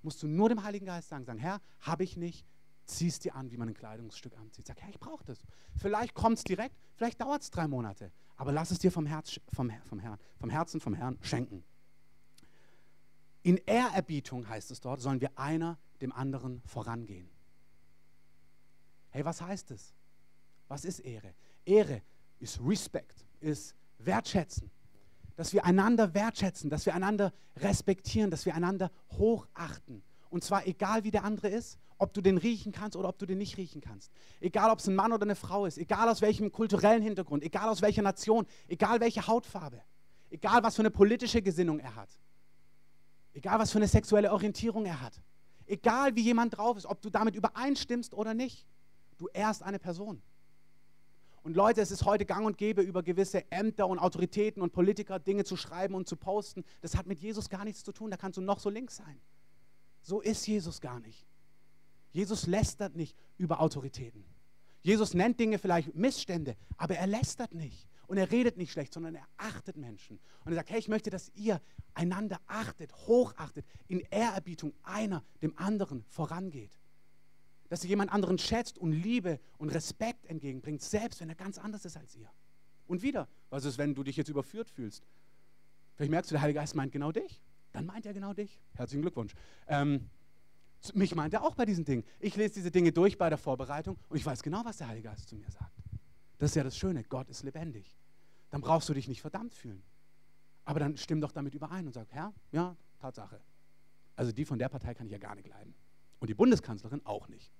[0.02, 2.46] musst du nur dem Heiligen Geist sagen, sagen, Herr, habe ich nicht,
[2.86, 4.68] ziehst dir an, wie man ein Kleidungsstück anzieht.
[4.68, 5.40] Sag, Herr, ich brauche das.
[5.76, 9.40] Vielleicht kommt es direkt, vielleicht dauert es drei Monate, aber lass es dir vom, Herz,
[9.52, 11.64] vom, vom, Herrn, vom Herzen, vom Herrn schenken.
[13.42, 17.30] In Ehrerbietung heißt es dort, sollen wir einer dem anderen vorangehen.
[19.12, 19.94] Hey, was heißt es?
[20.68, 21.34] Was ist Ehre?
[21.66, 22.02] Ehre
[22.40, 24.70] ist Respekt, ist Wertschätzen.
[25.36, 30.04] Dass wir einander wertschätzen, dass wir einander respektieren, dass wir einander hochachten.
[30.30, 33.26] Und zwar egal wie der andere ist, ob du den riechen kannst oder ob du
[33.26, 34.12] den nicht riechen kannst.
[34.42, 37.70] Egal ob es ein Mann oder eine Frau ist, egal aus welchem kulturellen Hintergrund, egal
[37.70, 39.82] aus welcher Nation, egal welche Hautfarbe,
[40.30, 42.10] egal was für eine politische Gesinnung er hat.
[43.40, 45.22] Egal, was für eine sexuelle Orientierung er hat.
[45.66, 48.68] Egal, wie jemand drauf ist, ob du damit übereinstimmst oder nicht.
[49.18, 50.22] Du ehrst eine Person.
[51.42, 55.20] Und Leute, es ist heute gang und gäbe, über gewisse Ämter und Autoritäten und Politiker
[55.20, 56.66] Dinge zu schreiben und zu posten.
[56.82, 58.12] Das hat mit Jesus gar nichts zu tun.
[58.12, 59.22] Da kannst du noch so links sein.
[60.02, 61.26] So ist Jesus gar nicht.
[62.12, 64.26] Jesus lästert nicht über Autoritäten.
[64.82, 67.88] Jesus nennt Dinge vielleicht Missstände, aber er lästert nicht.
[68.10, 70.20] Und er redet nicht schlecht, sondern er achtet Menschen.
[70.44, 71.62] Und er sagt, hey, ich möchte, dass ihr
[71.94, 76.80] einander achtet, hochachtet, in Ehrerbietung einer dem anderen vorangeht.
[77.68, 81.86] Dass ihr jemand anderen schätzt und Liebe und Respekt entgegenbringt, selbst wenn er ganz anders
[81.86, 82.32] ist als ihr.
[82.88, 85.06] Und wieder, was ist, wenn du dich jetzt überführt fühlst?
[85.94, 87.40] Vielleicht merkst du, der Heilige Geist meint genau dich.
[87.74, 88.60] Dann meint er genau dich.
[88.74, 89.36] Herzlichen Glückwunsch.
[89.68, 90.10] Ähm,
[90.96, 92.04] mich meint er auch bei diesen Dingen.
[92.20, 95.10] Ich lese diese Dinge durch bei der Vorbereitung und ich weiß genau, was der Heilige
[95.10, 95.78] Geist zu mir sagt.
[96.40, 97.99] Das ist ja das Schöne, Gott ist lebendig.
[98.50, 99.84] Dann brauchst du dich nicht verdammt fühlen.
[100.66, 103.40] Aber dann stimm doch damit überein und sag, Herr, ja, Tatsache.
[104.16, 105.74] Also die von der Partei kann ich ja gar nicht leiden.
[106.20, 107.52] Und die Bundeskanzlerin auch nicht.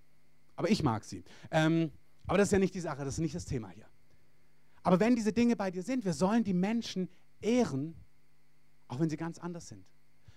[0.56, 1.24] Aber ich mag sie.
[1.52, 1.92] Ähm,
[2.28, 3.88] aber das ist ja nicht die Sache, das ist nicht das Thema hier.
[4.84, 7.10] Aber wenn diese Dinge bei dir sind, wir sollen die Menschen
[7.42, 7.96] ehren,
[8.88, 9.86] auch wenn sie ganz anders sind.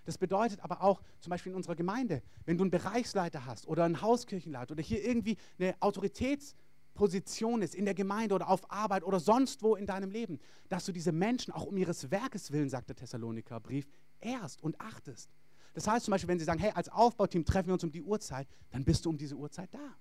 [0.04, 3.84] Das bedeutet aber auch, zum Beispiel in unserer Gemeinde, wenn du einen Bereichsleiter hast oder
[3.84, 6.54] einen Hauskirchenleiter oder hier irgendwie eine Autoritäts-
[6.94, 10.84] Position ist, in der Gemeinde oder auf Arbeit oder sonst wo in deinem Leben, dass
[10.84, 13.86] du diese Menschen auch um ihres Werkes willen, sagt der Thessaloniker Brief,
[14.20, 15.30] ehrst und achtest.
[15.74, 18.02] Das heißt zum Beispiel, wenn sie sagen, hey, als Aufbauteam treffen wir uns um die
[18.02, 19.96] Uhrzeit, dann bist du um diese Uhrzeit da.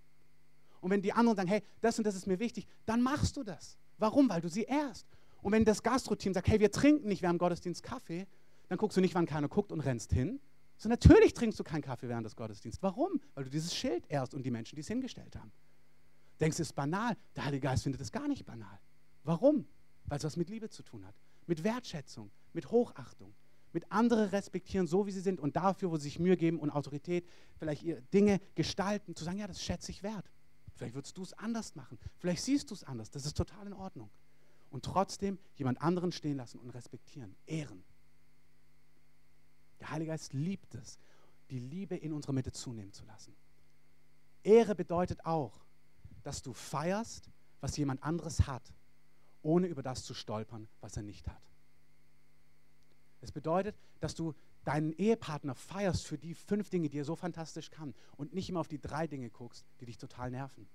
[0.81, 3.43] Und wenn die anderen sagen, hey, das und das ist mir wichtig, dann machst du
[3.43, 3.77] das.
[3.97, 4.29] Warum?
[4.29, 5.07] Weil du sie ehrst.
[5.41, 8.27] Und wenn das Gastroteam sagt, hey, wir trinken nicht während Gottesdienst Kaffee,
[8.67, 10.39] dann guckst du nicht, wann keiner guckt und rennst hin.
[10.77, 12.81] So natürlich trinkst du keinen Kaffee während des Gottesdienstes.
[12.81, 13.21] Warum?
[13.35, 15.51] Weil du dieses Schild ehrst und die Menschen, die es hingestellt haben.
[16.41, 17.15] Denkst du, es ist banal?
[17.35, 18.79] Der Heilige Geist findet es gar nicht banal.
[19.23, 19.67] Warum?
[20.05, 21.15] Weil es was mit Liebe zu tun hat.
[21.45, 23.33] Mit Wertschätzung, mit Hochachtung,
[23.73, 26.71] mit andere respektieren, so wie sie sind und dafür, wo sie sich Mühe geben und
[26.71, 27.27] Autorität,
[27.57, 30.31] vielleicht ihre Dinge gestalten, zu sagen, ja, das schätze ich wert.
[30.75, 31.99] Vielleicht würdest du es anders machen.
[32.17, 33.11] Vielleicht siehst du es anders.
[33.11, 34.09] Das ist total in Ordnung.
[34.71, 37.83] Und trotzdem jemand anderen stehen lassen und respektieren, ehren.
[39.79, 40.97] Der Heilige Geist liebt es,
[41.51, 43.35] die Liebe in unserer Mitte zunehmen zu lassen.
[44.43, 45.61] Ehre bedeutet auch,
[46.23, 47.29] dass du feierst,
[47.59, 48.73] was jemand anderes hat,
[49.41, 51.41] ohne über das zu stolpern, was er nicht hat.
[53.21, 57.69] Es bedeutet, dass du deinen Ehepartner feierst für die fünf Dinge, die er so fantastisch
[57.69, 60.67] kann und nicht immer auf die drei Dinge guckst, die dich total nerven.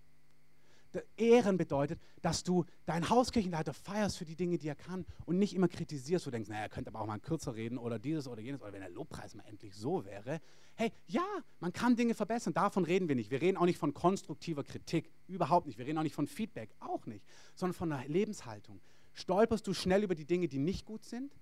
[1.16, 5.54] Ehren bedeutet, dass du deinen Hauskirchenleiter feierst für die Dinge, die er kann und nicht
[5.54, 8.40] immer kritisierst, du denkst, naja, er könnte aber auch mal kürzer reden oder dieses oder
[8.40, 10.40] jenes oder wenn der Lobpreis mal endlich so wäre.
[10.76, 11.24] Hey, ja,
[11.60, 13.30] man kann Dinge verbessern, davon reden wir nicht.
[13.30, 15.78] Wir reden auch nicht von konstruktiver Kritik, überhaupt nicht.
[15.78, 18.80] Wir reden auch nicht von Feedback, auch nicht, sondern von einer Lebenshaltung.
[19.14, 21.32] Stolperst du schnell über die Dinge, die nicht gut sind?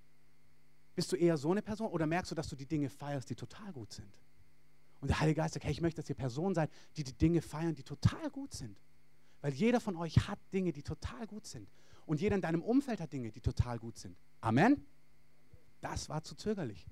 [0.94, 3.35] Bist du eher so eine Person oder merkst du, dass du die Dinge feierst, die
[3.35, 4.20] total gut sind?
[5.01, 7.42] Und der Heilige Geist sagt, hey, ich möchte, dass ihr Personen seid, die die Dinge
[7.42, 8.81] feiern, die total gut sind.
[9.40, 11.68] Weil jeder von euch hat Dinge, die total gut sind.
[12.07, 14.16] Und jeder in deinem Umfeld hat Dinge, die total gut sind.
[14.40, 14.85] Amen?
[15.81, 16.87] Das war zu zögerlich.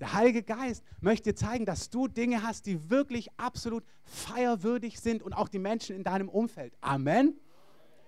[0.00, 5.22] Der Heilige Geist möchte dir zeigen, dass du Dinge hast, die wirklich absolut feierwürdig sind
[5.22, 6.76] und auch die Menschen in deinem Umfeld.
[6.80, 7.34] Amen.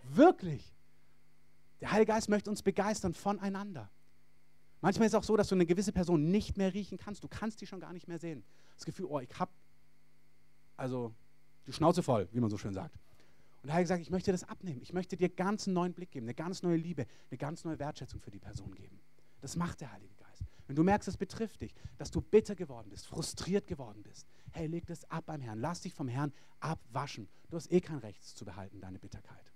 [0.04, 0.72] Wirklich.
[1.80, 3.90] Der Heilige Geist möchte uns begeistern voneinander.
[4.80, 7.22] Manchmal ist es auch so, dass du eine gewisse Person nicht mehr riechen kannst.
[7.24, 8.44] Du kannst die schon gar nicht mehr sehen.
[8.76, 9.50] Das Gefühl, oh, ich habe
[10.76, 11.14] also
[11.66, 12.96] die Schnauze voll, wie man so schön sagt.
[13.62, 14.80] Und der Heilige sagt, ich möchte das abnehmen.
[14.80, 17.78] Ich möchte dir ganz einen neuen Blick geben, eine ganz neue Liebe, eine ganz neue
[17.78, 19.00] Wertschätzung für die Person geben.
[19.42, 20.19] Das macht der Heilige Geist.
[20.70, 24.68] Wenn du merkst, es betrifft dich, dass du bitter geworden bist, frustriert geworden bist, hey,
[24.68, 25.58] leg das ab beim Herrn.
[25.58, 27.28] Lass dich vom Herrn abwaschen.
[27.48, 29.52] Du hast eh kein Recht zu behalten, deine Bitterkeit.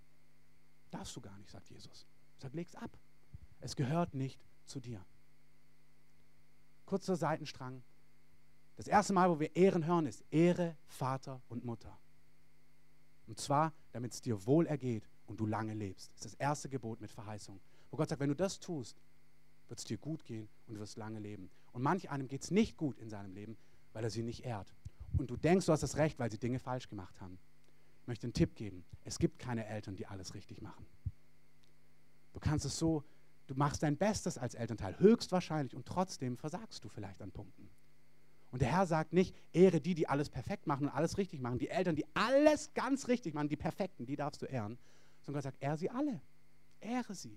[0.90, 2.04] Darfst du gar nicht, sagt Jesus.
[2.38, 2.90] Sag, leg's ab.
[3.60, 5.06] Es gehört nicht zu dir.
[6.84, 7.84] Kurzer Seitenstrang.
[8.74, 11.96] Das erste Mal, wo wir Ehren hören, ist Ehre Vater und Mutter.
[13.28, 16.10] Und zwar, damit es dir wohl ergeht und du lange lebst.
[16.16, 17.60] Das ist das erste Gebot mit Verheißung.
[17.92, 18.96] Wo Gott sagt, wenn du das tust,
[19.68, 21.50] wird es dir gut gehen und du wirst lange leben.
[21.72, 23.56] Und manch einem geht es nicht gut in seinem Leben,
[23.92, 24.74] weil er sie nicht ehrt.
[25.18, 27.38] Und du denkst, du hast das Recht, weil sie Dinge falsch gemacht haben.
[28.02, 28.84] Ich möchte einen Tipp geben.
[29.04, 30.86] Es gibt keine Eltern, die alles richtig machen.
[32.32, 33.04] Du kannst es so,
[33.46, 37.70] du machst dein Bestes als Elternteil, höchstwahrscheinlich, und trotzdem versagst du vielleicht an Punkten.
[38.50, 41.58] Und der Herr sagt nicht, ehre die, die alles perfekt machen und alles richtig machen.
[41.58, 44.78] Die Eltern, die alles ganz richtig machen, die Perfekten, die darfst du ehren.
[45.22, 46.20] Sondern Gott sagt, ehre sie alle.
[46.80, 47.36] Ehre sie.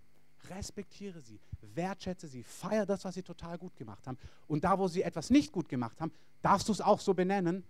[0.50, 1.40] Respektiere sie.
[1.62, 2.44] Wertschätze sie.
[2.44, 4.18] Feier das, was sie total gut gemacht haben.
[4.48, 7.64] Und da, wo sie etwas nicht gut gemacht haben, darfst du es auch so benennen.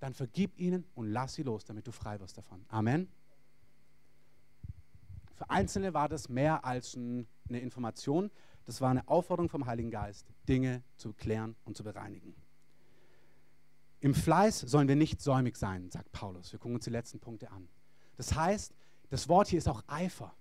[0.00, 2.64] Dann vergib ihnen und lass sie los, damit du frei wirst davon.
[2.68, 3.08] Amen.
[5.34, 8.30] Für Einzelne war das mehr als ein, eine Information.
[8.64, 12.34] Das war eine Aufforderung vom Heiligen Geist, Dinge zu klären und zu bereinigen.
[14.00, 16.52] Im Fleiß sollen wir nicht säumig sein, sagt Paulus.
[16.52, 17.68] Wir gucken uns die letzten Punkte an.
[18.16, 18.74] Das heißt,
[19.10, 20.34] das Wort hier ist auch Eifer.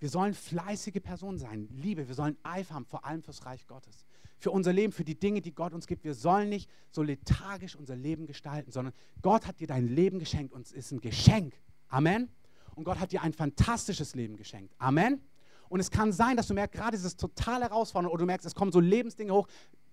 [0.00, 4.06] Wir sollen fleißige Personen sein, Liebe, wir sollen Eifer haben, vor allem fürs Reich Gottes.
[4.38, 6.04] Für unser Leben, für die Dinge, die Gott uns gibt.
[6.04, 10.54] Wir sollen nicht so lethargisch unser Leben gestalten, sondern Gott hat dir dein Leben geschenkt
[10.54, 11.54] und es ist ein Geschenk.
[11.88, 12.30] Amen.
[12.74, 14.74] Und Gott hat dir ein fantastisches Leben geschenkt.
[14.78, 15.20] Amen.
[15.68, 18.54] Und es kann sein, dass du merkst, gerade dieses total herausfordernde, oder du merkst, es
[18.54, 19.46] kommen so Lebensdinge hoch,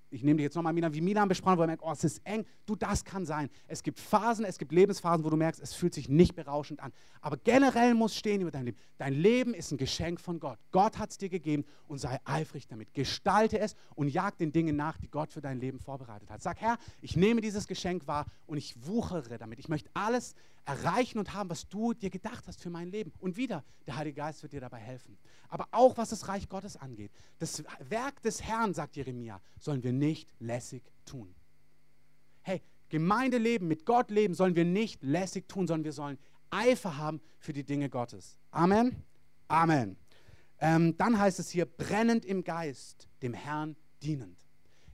[0.10, 2.22] ich nehme dich jetzt nochmal, Milan, wie Milan besprochen, wo er merkt, oh, es ist
[2.24, 2.46] eng.
[2.66, 3.50] Du, das kann sein.
[3.68, 6.94] Es gibt Phasen, es gibt Lebensphasen, wo du merkst, es fühlt sich nicht berauschend an.
[7.22, 8.78] Aber generell muss stehen über dein Leben.
[8.98, 10.60] Dein Leben ist ein Geschenk von Gott.
[10.72, 12.94] Gott hat es dir gegeben und sei eifrig damit.
[12.94, 16.42] Gestalte es und jag den Dingen nach, die Gott für dein Leben vorbereitet hat.
[16.42, 19.60] Sag, Herr, ich nehme dieses Geschenk wahr und ich wuchere damit.
[19.60, 20.36] Ich möchte alles
[20.68, 23.14] erreichen und haben, was du dir gedacht hast für mein Leben.
[23.20, 25.18] Und wieder, der Heilige Geist wird dir dabei helfen.
[25.48, 27.12] Aber auch was das Reich Gottes angeht.
[27.40, 31.34] Das Werk des Herrn, sagt Jeremia, sollen wir nicht lässig tun.
[32.42, 36.18] Hey, Gemeindeleben, mit Gott leben, sollen wir nicht lässig tun, sondern wir sollen
[36.50, 38.38] Eifer haben für die Dinge Gottes.
[38.52, 39.04] Amen.
[39.48, 39.98] Amen.
[40.60, 44.46] Ähm, dann heißt es hier, brennend im Geist, dem Herrn dienend.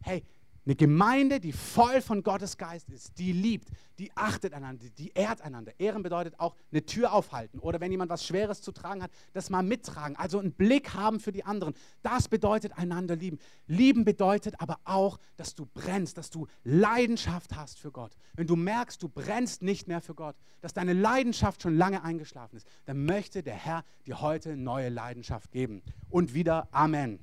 [0.01, 0.23] Hey,
[0.65, 5.41] eine Gemeinde, die voll von Gottes Geist ist, die liebt, die achtet einander, die ehrt
[5.41, 5.73] einander.
[5.77, 9.49] Ehren bedeutet auch eine Tür aufhalten oder wenn jemand was Schweres zu tragen hat, das
[9.49, 10.15] mal mittragen.
[10.15, 11.73] Also einen Blick haben für die anderen.
[12.01, 13.39] Das bedeutet einander lieben.
[13.67, 18.15] Lieben bedeutet aber auch, dass du brennst, dass du Leidenschaft hast für Gott.
[18.33, 22.55] Wenn du merkst, du brennst nicht mehr für Gott, dass deine Leidenschaft schon lange eingeschlafen
[22.55, 25.83] ist, dann möchte der Herr dir heute neue Leidenschaft geben.
[26.09, 27.19] Und wieder Amen.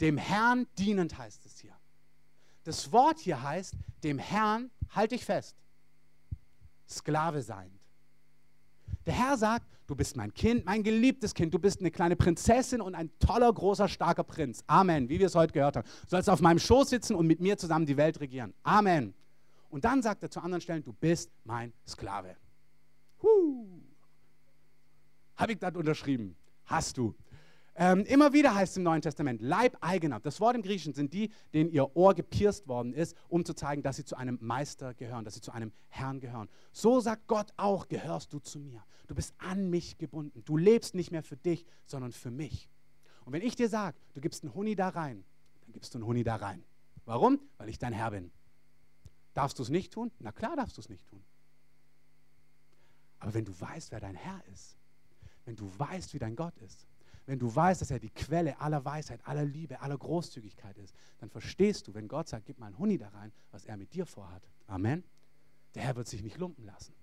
[0.00, 1.75] Dem Herrn dienend heißt es hier.
[2.66, 5.54] Das Wort hier heißt, dem Herrn, halte ich fest,
[6.88, 7.70] Sklave sein.
[9.06, 12.80] Der Herr sagt, du bist mein Kind, mein geliebtes Kind, du bist eine kleine Prinzessin
[12.80, 14.64] und ein toller, großer, starker Prinz.
[14.66, 15.88] Amen, wie wir es heute gehört haben.
[16.02, 18.52] Du sollst auf meinem Schoß sitzen und mit mir zusammen die Welt regieren.
[18.64, 19.14] Amen.
[19.70, 22.34] Und dann sagt er zu anderen Stellen, du bist mein Sklave.
[23.22, 23.80] Huh.
[25.36, 26.34] Habe ich das unterschrieben?
[26.64, 27.14] Hast du.
[27.78, 30.18] Ähm, immer wieder heißt es im Neuen Testament, Leibeigener.
[30.20, 33.82] Das Wort im Griechischen sind die, denen ihr Ohr gepierst worden ist, um zu zeigen,
[33.82, 36.48] dass sie zu einem Meister gehören, dass sie zu einem Herrn gehören.
[36.72, 38.82] So sagt Gott auch, gehörst du zu mir.
[39.08, 40.42] Du bist an mich gebunden.
[40.46, 42.70] Du lebst nicht mehr für dich, sondern für mich.
[43.26, 45.22] Und wenn ich dir sage, du gibst einen Huni da rein,
[45.66, 46.64] dann gibst du einen Huni da rein.
[47.04, 47.40] Warum?
[47.58, 48.32] Weil ich dein Herr bin.
[49.34, 50.10] Darfst du es nicht tun?
[50.18, 51.22] Na klar darfst du es nicht tun.
[53.18, 54.78] Aber wenn du weißt, wer dein Herr ist,
[55.44, 56.86] wenn du weißt, wie dein Gott ist,
[57.26, 61.28] wenn du weißt, dass er die Quelle aller Weisheit, aller Liebe, aller Großzügigkeit ist, dann
[61.28, 64.06] verstehst du, wenn Gott sagt, gib mal einen Huni da rein, was er mit dir
[64.06, 64.42] vorhat.
[64.66, 65.04] Amen.
[65.74, 66.94] Der Herr wird sich nicht lumpen lassen.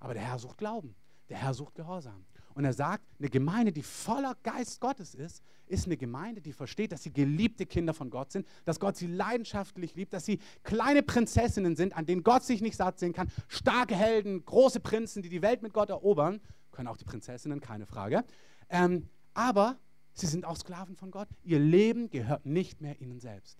[0.00, 0.96] Aber der Herr sucht Glauben.
[1.28, 2.24] Der Herr sucht Gehorsam.
[2.54, 6.90] Und er sagt, eine Gemeinde, die voller Geist Gottes ist, ist eine Gemeinde, die versteht,
[6.90, 11.04] dass sie geliebte Kinder von Gott sind, dass Gott sie leidenschaftlich liebt, dass sie kleine
[11.04, 15.28] Prinzessinnen sind, an denen Gott sich nicht satt sehen kann, starke Helden, große Prinzen, die
[15.28, 16.40] die Welt mit Gott erobern,
[16.72, 18.24] können auch die Prinzessinnen, keine Frage.
[18.68, 19.08] Ähm,
[19.40, 19.78] aber
[20.12, 21.28] sie sind auch Sklaven von Gott.
[21.44, 23.58] Ihr Leben gehört nicht mehr ihnen selbst.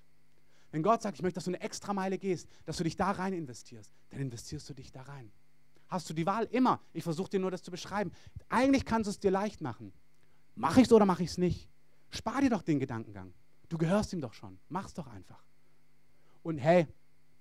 [0.72, 3.10] Wenn Gott sagt, ich möchte, dass du eine extra Meile gehst, dass du dich da
[3.12, 5.32] rein investierst, dann investierst du dich da rein.
[5.88, 6.44] Hast du die Wahl?
[6.50, 6.80] Immer.
[6.92, 8.12] Ich versuche dir nur das zu beschreiben.
[8.50, 9.92] Eigentlich kannst du es dir leicht machen.
[10.54, 11.70] Mache ich es oder mache ich es nicht?
[12.10, 13.32] Spar dir doch den Gedankengang.
[13.70, 14.60] Du gehörst ihm doch schon.
[14.68, 15.42] Mach's doch einfach.
[16.42, 16.88] Und hey,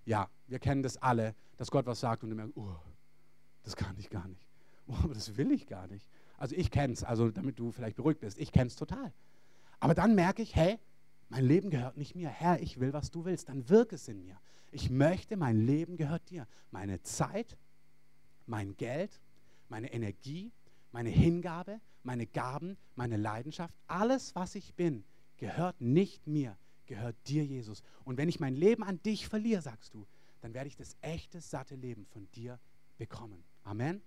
[0.05, 2.75] ja, wir kennen das alle, dass Gott was sagt und du merkst, oh,
[3.63, 4.47] das kann ich gar nicht.
[4.87, 6.09] Oh, aber das will ich gar nicht.
[6.39, 9.13] Also ich kenne es, also damit du vielleicht beruhigt bist, ich kenne es total.
[9.79, 10.79] Aber dann merke ich, hey,
[11.29, 12.29] mein Leben gehört nicht mir.
[12.29, 13.49] Herr, ich will, was du willst.
[13.49, 14.39] Dann wirke es in mir.
[14.71, 16.47] Ich möchte, mein Leben gehört dir.
[16.71, 17.57] Meine Zeit,
[18.45, 19.19] mein Geld,
[19.67, 20.51] meine Energie,
[20.91, 25.03] meine Hingabe, meine Gaben, meine Leidenschaft, alles, was ich bin,
[25.37, 27.83] gehört nicht mir, gehört dir, Jesus.
[28.05, 30.07] Und wenn ich mein Leben an dich verliere, sagst du,
[30.41, 32.59] dann werde ich das echte, satte Leben von dir
[32.97, 33.43] bekommen.
[33.63, 34.01] Amen.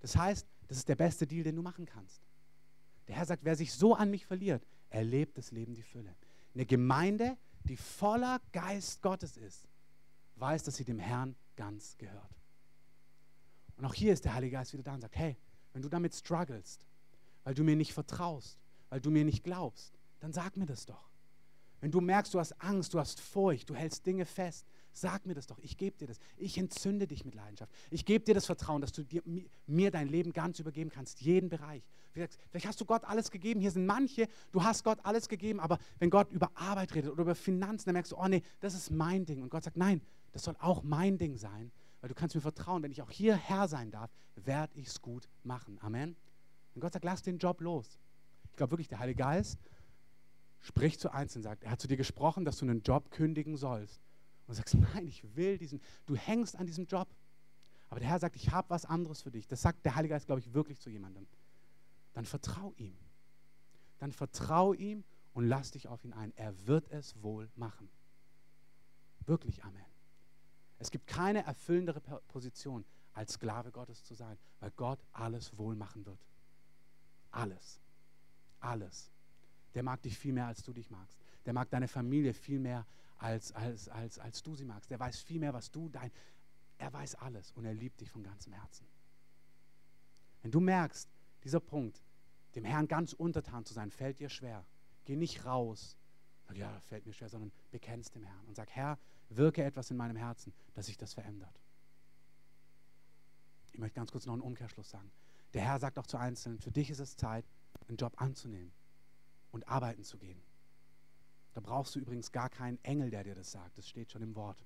[0.00, 2.22] Das heißt, das ist der beste Deal, den du machen kannst.
[3.08, 6.14] Der Herr sagt, wer sich so an mich verliert, erlebt das Leben die Fülle.
[6.54, 9.68] Eine Gemeinde, die voller Geist Gottes ist,
[10.36, 12.30] weiß, dass sie dem Herrn ganz gehört.
[13.76, 15.36] Und auch hier ist der Heilige Geist wieder da und sagt, hey,
[15.72, 16.86] wenn du damit strugglest,
[17.44, 21.10] weil du mir nicht vertraust, weil du mir nicht glaubst, dann sag mir das doch.
[21.80, 25.34] Wenn du merkst, du hast Angst, du hast Furcht, du hältst Dinge fest, sag mir
[25.34, 25.58] das doch.
[25.58, 26.18] Ich gebe dir das.
[26.36, 27.70] Ich entzünde dich mit Leidenschaft.
[27.90, 29.22] Ich gebe dir das Vertrauen, dass du dir,
[29.66, 31.82] mir dein Leben ganz übergeben kannst, jeden Bereich.
[32.12, 33.60] Vielleicht hast du Gott alles gegeben.
[33.60, 37.22] Hier sind manche, du hast Gott alles gegeben, aber wenn Gott über Arbeit redet oder
[37.22, 39.42] über Finanzen, dann merkst du, oh nee, das ist mein Ding.
[39.42, 40.00] Und Gott sagt, nein,
[40.32, 42.82] das soll auch mein Ding sein, weil du kannst mir vertrauen.
[42.82, 45.78] Wenn ich auch hier Herr sein darf, werde ich es gut machen.
[45.82, 46.16] Amen.
[46.74, 47.98] Und Gott sagt, lass den Job los.
[48.50, 49.58] Ich glaube wirklich, der Heilige Geist
[50.66, 54.00] spricht zu Einzelnen, sagt, er hat zu dir gesprochen, dass du einen Job kündigen sollst.
[54.46, 57.08] Und du sagst, nein, ich will diesen, du hängst an diesem Job.
[57.88, 59.46] Aber der Herr sagt, ich habe was anderes für dich.
[59.46, 61.26] Das sagt der Heilige Geist, glaube ich, wirklich zu jemandem.
[62.14, 62.96] Dann vertrau ihm.
[63.98, 66.32] Dann vertrau ihm und lass dich auf ihn ein.
[66.36, 67.88] Er wird es wohl machen.
[69.24, 69.84] Wirklich, Amen.
[70.78, 76.04] Es gibt keine erfüllendere Position, als Sklave Gottes zu sein, weil Gott alles wohl machen
[76.04, 76.18] wird.
[77.30, 77.80] Alles.
[78.60, 79.10] Alles.
[79.74, 81.18] Der mag dich viel mehr, als du dich magst.
[81.44, 82.86] Der mag deine Familie viel mehr,
[83.18, 84.90] als, als, als, als du sie magst.
[84.90, 86.10] Der weiß viel mehr, was du dein.
[86.78, 88.86] Er weiß alles und er liebt dich von ganzem Herzen.
[90.42, 91.08] Wenn du merkst,
[91.44, 92.02] dieser Punkt,
[92.54, 94.64] dem Herrn ganz untertan zu sein, fällt dir schwer.
[95.04, 95.96] Geh nicht raus.
[96.46, 98.98] Sag, ja, fällt mir schwer, sondern bekennst dem Herrn und sag, Herr,
[99.28, 101.60] wirke etwas in meinem Herzen, dass sich das verändert.
[103.72, 105.10] Ich möchte ganz kurz noch einen Umkehrschluss sagen.
[105.54, 107.44] Der Herr sagt auch zu Einzelnen, für dich ist es Zeit,
[107.88, 108.72] einen Job anzunehmen
[109.50, 110.40] und arbeiten zu gehen.
[111.54, 113.78] Da brauchst du übrigens gar keinen Engel, der dir das sagt.
[113.78, 114.62] Das steht schon im Wort.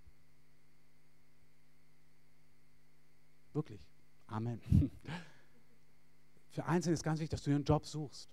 [3.53, 3.81] Wirklich.
[4.27, 4.61] Amen.
[6.51, 8.29] Für Einzelne ist ganz wichtig, dass du einen Job suchst.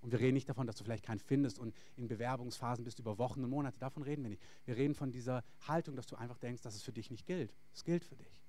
[0.00, 3.16] Und wir reden nicht davon, dass du vielleicht keinen findest und in Bewerbungsphasen bist über
[3.16, 3.78] Wochen und Monate.
[3.78, 4.42] Davon reden wir nicht.
[4.66, 7.54] Wir reden von dieser Haltung, dass du einfach denkst, dass es für dich nicht gilt.
[7.72, 8.43] Es gilt für dich.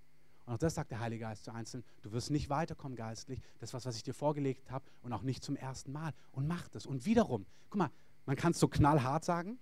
[0.46, 1.84] Und auch das sagt der Heilige Geist zu Einzelnen.
[2.02, 3.42] Du wirst nicht weiterkommen geistlich.
[3.60, 6.14] Das ist was, was ich dir vorgelegt habe und auch nicht zum ersten Mal.
[6.32, 6.86] Und mach das.
[6.86, 7.92] Und wiederum, guck mal,
[8.26, 9.58] man kann es so knallhart sagen,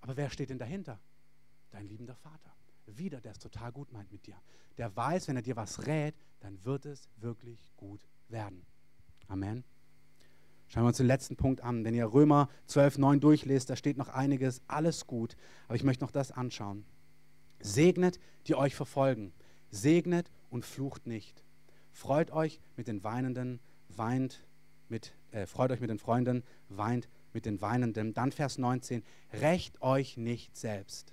[0.00, 0.98] aber wer steht denn dahinter?
[1.70, 2.52] Dein liebender Vater.
[2.86, 4.36] Wieder, der es total gut meint mit dir.
[4.78, 8.64] Der weiß, wenn er dir was rät, dann wird es wirklich gut werden.
[9.28, 9.64] Amen.
[10.68, 11.84] Schauen wir uns den letzten Punkt an.
[11.84, 15.36] Wenn ihr Römer 12, 9 durchlest, da steht noch einiges, alles gut.
[15.66, 16.84] Aber ich möchte noch das anschauen.
[17.60, 19.32] Segnet, die euch verfolgen.
[19.76, 21.44] Segnet und flucht nicht.
[21.92, 24.42] Freut euch mit den Weinenden, weint
[24.88, 28.14] mit, äh, freut euch mit den Freunden, weint mit den Weinenden.
[28.14, 31.12] Dann Vers 19, rächt euch nicht selbst.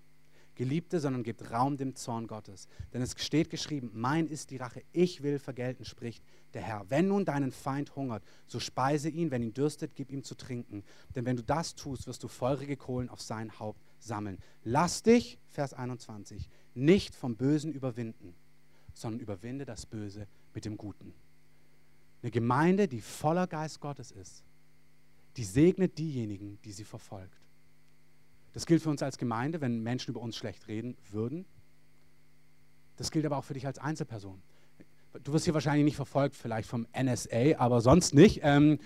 [0.55, 2.67] Geliebte, sondern gebt Raum dem Zorn Gottes.
[2.93, 6.23] Denn es steht geschrieben, mein ist die Rache, ich will vergelten, spricht
[6.53, 6.85] der Herr.
[6.89, 10.83] Wenn nun deinen Feind hungert, so speise ihn, wenn ihn dürstet, gib ihm zu trinken.
[11.15, 14.37] Denn wenn du das tust, wirst du feurige Kohlen auf sein Haupt sammeln.
[14.63, 18.35] Lass dich, Vers 21, nicht vom Bösen überwinden,
[18.93, 21.13] sondern überwinde das Böse mit dem Guten.
[22.21, 24.43] Eine Gemeinde, die voller Geist Gottes ist,
[25.37, 27.41] die segnet diejenigen, die sie verfolgt.
[28.53, 31.45] Das gilt für uns als Gemeinde, wenn Menschen über uns schlecht reden würden.
[32.97, 34.41] Das gilt aber auch für dich als Einzelperson.
[35.23, 38.41] Du wirst hier wahrscheinlich nicht verfolgt, vielleicht vom NSA, aber sonst nicht.
[38.43, 38.79] Ähm,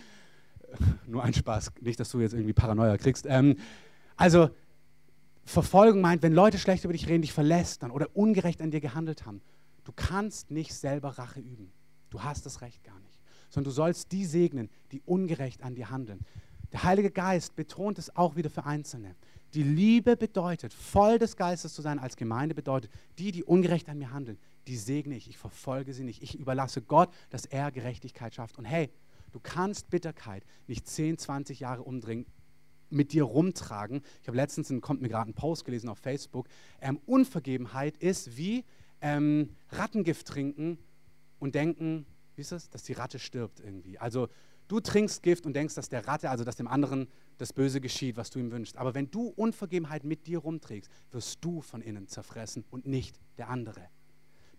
[1.08, 3.26] nur ein Spaß, nicht, dass du jetzt irgendwie Paranoia kriegst.
[3.28, 3.58] Ähm,
[4.16, 4.50] also,
[5.46, 9.26] Verfolgung meint, wenn Leute schlecht über dich reden, dich verlästern oder ungerecht an dir gehandelt
[9.26, 9.42] haben,
[9.88, 11.72] du kannst nicht selber Rache üben.
[12.10, 13.18] Du hast das Recht gar nicht
[13.50, 16.20] sondern du sollst die segnen, die ungerecht an dir handeln.
[16.72, 19.16] Der Heilige Geist betont es auch wieder für Einzelne.
[19.54, 23.98] Die Liebe bedeutet, voll des Geistes zu sein als Gemeinde bedeutet, die, die ungerecht an
[23.98, 26.22] mir handeln, die segne ich, ich verfolge sie nicht.
[26.22, 28.58] Ich überlasse Gott, dass er Gerechtigkeit schafft.
[28.58, 28.90] Und hey,
[29.32, 32.26] du kannst Bitterkeit nicht 10, 20 Jahre umdrehen
[32.90, 34.02] mit dir rumtragen.
[34.22, 36.48] Ich habe letztens, kommt mir gerade ein Post gelesen auf Facebook,
[36.82, 38.66] ähm, Unvergebenheit ist wie
[39.02, 40.78] ähm, Rattengift trinken
[41.40, 43.98] und denken, wie ist das, dass die Ratte stirbt irgendwie.
[43.98, 44.30] Also
[44.68, 48.18] du trinkst Gift und denkst, dass der Ratte, also dass dem anderen das Böse geschieht,
[48.18, 48.78] was du ihm wünschst.
[48.78, 53.50] Aber wenn du Unvergebenheit mit dir rumträgst, wirst du von innen zerfressen und nicht der
[53.50, 53.90] andere.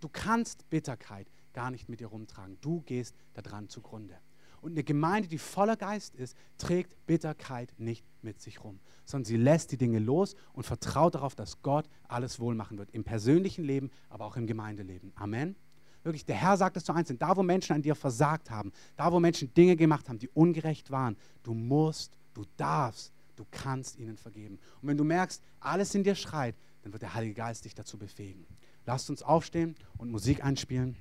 [0.01, 2.59] Du kannst Bitterkeit gar nicht mit dir rumtragen.
[2.61, 4.17] Du gehst daran zugrunde.
[4.61, 9.37] Und eine Gemeinde, die voller Geist ist, trägt Bitterkeit nicht mit sich rum, sondern sie
[9.37, 12.91] lässt die Dinge los und vertraut darauf, dass Gott alles wohl machen wird.
[12.91, 15.13] Im persönlichen Leben, aber auch im Gemeindeleben.
[15.15, 15.57] Amen.
[16.03, 19.13] Wirklich, der Herr sagt es zu einzeln, da wo Menschen an dir versagt haben, da
[19.13, 24.17] wo Menschen Dinge gemacht haben, die ungerecht waren, du musst, du darfst, du kannst ihnen
[24.17, 24.59] vergeben.
[24.81, 27.99] Und wenn du merkst, alles in dir schreit, dann wird der Heilige Geist dich dazu
[27.99, 28.47] befähigen.
[28.87, 30.97] Lasst uns aufstehen und Musik einspielen.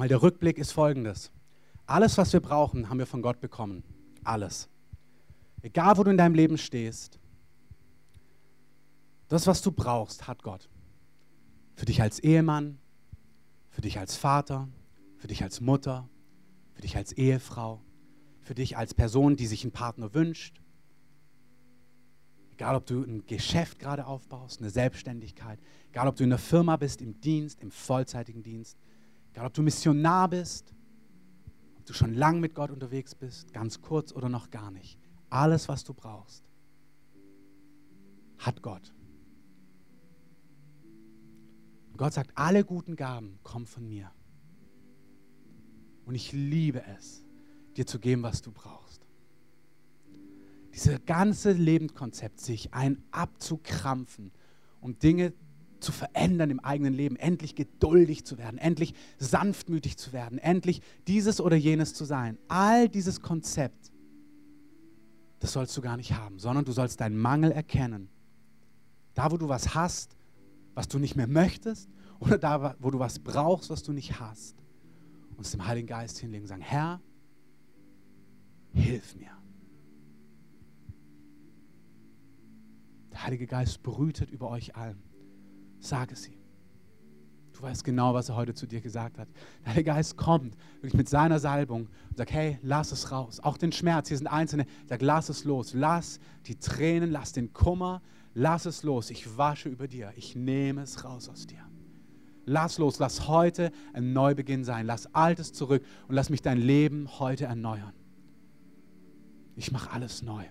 [0.00, 1.30] Nochmal, der Rückblick ist folgendes.
[1.84, 3.84] Alles, was wir brauchen, haben wir von Gott bekommen.
[4.24, 4.66] Alles.
[5.60, 7.18] Egal, wo du in deinem Leben stehst,
[9.28, 10.70] das, was du brauchst, hat Gott.
[11.74, 12.78] Für dich als Ehemann,
[13.68, 14.70] für dich als Vater,
[15.18, 16.08] für dich als Mutter,
[16.72, 17.82] für dich als Ehefrau,
[18.40, 20.62] für dich als Person, die sich einen Partner wünscht.
[22.52, 25.58] Egal, ob du ein Geschäft gerade aufbaust, eine Selbstständigkeit,
[25.90, 28.78] egal, ob du in der Firma bist, im Dienst, im vollzeitigen Dienst,
[29.32, 30.74] Egal, ob du Missionar bist,
[31.78, 34.98] ob du schon lang mit Gott unterwegs bist, ganz kurz oder noch gar nicht.
[35.28, 36.44] Alles, was du brauchst,
[38.38, 38.92] hat Gott.
[41.90, 44.10] Und Gott sagt, alle guten Gaben kommen von mir.
[46.04, 47.24] Und ich liebe es,
[47.76, 49.06] dir zu geben, was du brauchst.
[50.74, 54.32] Dieses ganze Lebenskonzept, sich ein abzukrampfen,
[54.80, 55.32] um Dinge
[55.80, 61.40] zu verändern im eigenen Leben, endlich geduldig zu werden, endlich sanftmütig zu werden, endlich dieses
[61.40, 62.38] oder jenes zu sein.
[62.48, 63.90] All dieses Konzept,
[65.38, 68.08] das sollst du gar nicht haben, sondern du sollst deinen Mangel erkennen.
[69.14, 70.16] Da, wo du was hast,
[70.74, 74.56] was du nicht mehr möchtest, oder da, wo du was brauchst, was du nicht hast,
[75.36, 77.00] und es dem Heiligen Geist hinlegen und sagen, Herr,
[78.72, 79.30] hilf mir.
[83.10, 85.02] Der Heilige Geist brütet über euch allen.
[85.80, 86.40] Sag es ihm.
[87.52, 89.28] Du weißt genau, was er heute zu dir gesagt hat.
[89.74, 93.40] Der Geist kommt wirklich mit seiner Salbung und sagt, hey, lass es raus.
[93.40, 95.74] Auch den Schmerz, hier sind Einzelne, sag, lass es los.
[95.74, 98.00] Lass die Tränen, lass den Kummer,
[98.32, 99.10] lass es los.
[99.10, 100.12] Ich wasche über dir.
[100.16, 101.62] Ich nehme es raus aus dir.
[102.46, 104.86] Lass los, lass heute ein Neubeginn sein.
[104.86, 107.92] Lass Altes zurück und lass mich dein Leben heute erneuern.
[109.54, 110.44] Ich mache alles neu.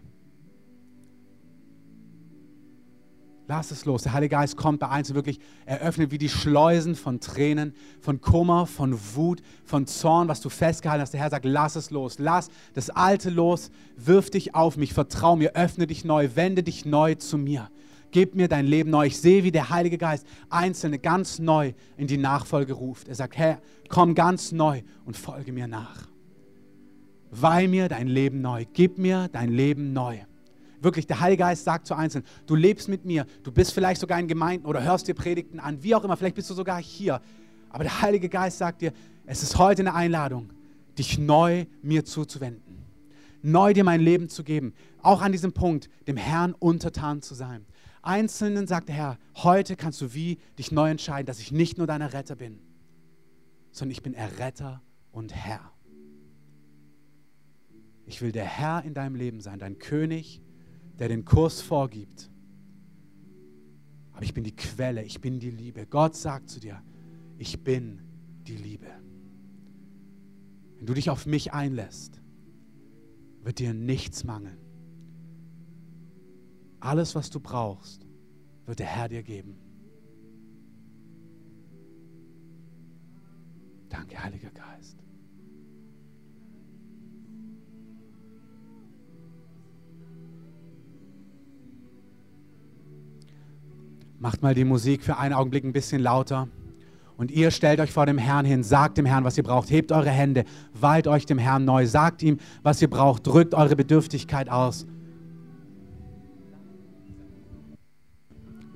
[3.50, 4.04] Lass es los.
[4.04, 8.68] Der Heilige Geist kommt bei Einzelnen wirklich, eröffnet wie die Schleusen von Tränen, von Kummer,
[8.68, 11.14] von Wut, von Zorn, was du festgehalten hast.
[11.14, 12.20] Der Herr sagt, lass es los.
[12.20, 13.72] Lass das Alte los.
[13.98, 14.94] Wirf dich auf mich.
[14.94, 15.56] Vertrau mir.
[15.56, 16.30] Öffne dich neu.
[16.36, 17.72] Wende dich neu zu mir.
[18.12, 19.08] Gib mir dein Leben neu.
[19.08, 23.08] Ich sehe, wie der Heilige Geist Einzelne ganz neu in die Nachfolge ruft.
[23.08, 26.08] Er sagt, Herr, komm ganz neu und folge mir nach.
[27.32, 28.66] Weih mir dein Leben neu.
[28.74, 30.20] Gib mir dein Leben neu.
[30.82, 34.20] Wirklich, der Heilige Geist sagt zu Einzelnen, du lebst mit mir, du bist vielleicht sogar
[34.20, 37.22] in Gemeinden oder hörst dir Predigten an, wie auch immer, vielleicht bist du sogar hier.
[37.70, 38.94] Aber der Heilige Geist sagt dir,
[39.26, 40.52] es ist heute eine Einladung,
[40.98, 42.86] dich neu mir zuzuwenden.
[43.42, 44.74] Neu dir mein Leben zu geben.
[45.02, 47.66] Auch an diesem Punkt, dem Herrn untertan zu sein.
[48.02, 51.88] Einzelnen sagt der Herr, heute kannst du wie dich neu entscheiden, dass ich nicht nur
[51.88, 52.60] dein Retter bin,
[53.72, 55.72] sondern ich bin Erretter und Herr.
[58.06, 60.42] Ich will der Herr in deinem Leben sein, dein König,
[61.00, 62.30] der den Kurs vorgibt.
[64.12, 65.88] Aber ich bin die Quelle, ich bin die Liebe.
[65.88, 66.84] Gott sagt zu dir,
[67.38, 68.02] ich bin
[68.46, 68.92] die Liebe.
[70.76, 72.22] Wenn du dich auf mich einlässt,
[73.44, 74.58] wird dir nichts mangeln.
[76.82, 78.06] Alles, was du brauchst,
[78.66, 79.58] wird der Herr dir geben.
[83.88, 84.98] Danke, Heiliger Geist.
[94.20, 96.50] Macht mal die Musik für einen Augenblick ein bisschen lauter.
[97.16, 99.72] Und ihr stellt euch vor dem Herrn hin, sagt dem Herrn, was ihr braucht.
[99.72, 103.28] Hebt eure Hände, weiht euch dem Herrn neu, sagt ihm, was ihr braucht.
[103.28, 104.86] Drückt eure Bedürftigkeit aus.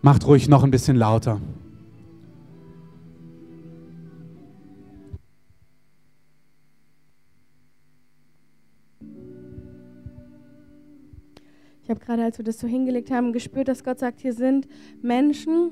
[0.02, 1.40] Macht ruhig noch ein bisschen lauter.
[11.84, 14.68] Ich habe gerade, als wir das so hingelegt haben, gespürt, dass Gott sagt, hier sind
[15.02, 15.72] Menschen,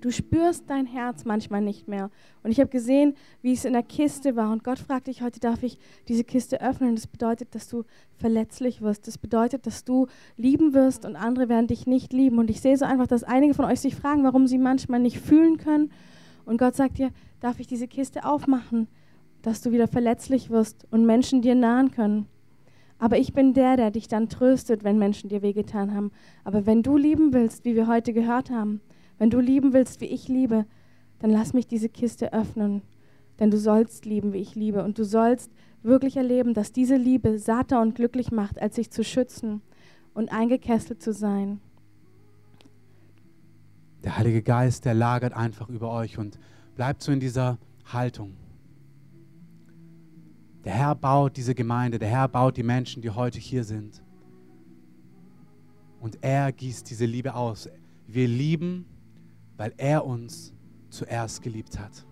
[0.00, 2.10] du spürst dein Herz manchmal nicht mehr.
[2.42, 4.50] Und ich habe gesehen, wie es in der Kiste war.
[4.50, 6.96] Und Gott fragt dich heute, darf ich diese Kiste öffnen?
[6.96, 7.84] Das bedeutet, dass du
[8.16, 9.06] verletzlich wirst.
[9.06, 12.38] Das bedeutet, dass du lieben wirst und andere werden dich nicht lieben.
[12.40, 15.20] Und ich sehe so einfach, dass einige von euch sich fragen, warum sie manchmal nicht
[15.20, 15.92] fühlen können.
[16.44, 18.88] Und Gott sagt dir, darf ich diese Kiste aufmachen,
[19.42, 22.26] dass du wieder verletzlich wirst und Menschen dir nahen können.
[23.02, 26.12] Aber ich bin der, der dich dann tröstet, wenn Menschen dir wehgetan haben.
[26.44, 28.80] Aber wenn du lieben willst, wie wir heute gehört haben,
[29.18, 30.66] wenn du lieben willst, wie ich liebe,
[31.18, 32.82] dann lass mich diese Kiste öffnen.
[33.40, 34.84] Denn du sollst lieben, wie ich liebe.
[34.84, 35.50] Und du sollst
[35.82, 39.62] wirklich erleben, dass diese Liebe satter und glücklich macht, als sich zu schützen
[40.14, 41.60] und eingekesselt zu sein.
[44.04, 46.38] Der Heilige Geist, der lagert einfach über euch und
[46.76, 48.36] bleibt so in dieser Haltung.
[50.64, 54.02] Der Herr baut diese Gemeinde, der Herr baut die Menschen, die heute hier sind.
[56.00, 57.68] Und er gießt diese Liebe aus.
[58.06, 58.86] Wir lieben,
[59.56, 60.52] weil er uns
[60.90, 62.06] zuerst geliebt hat.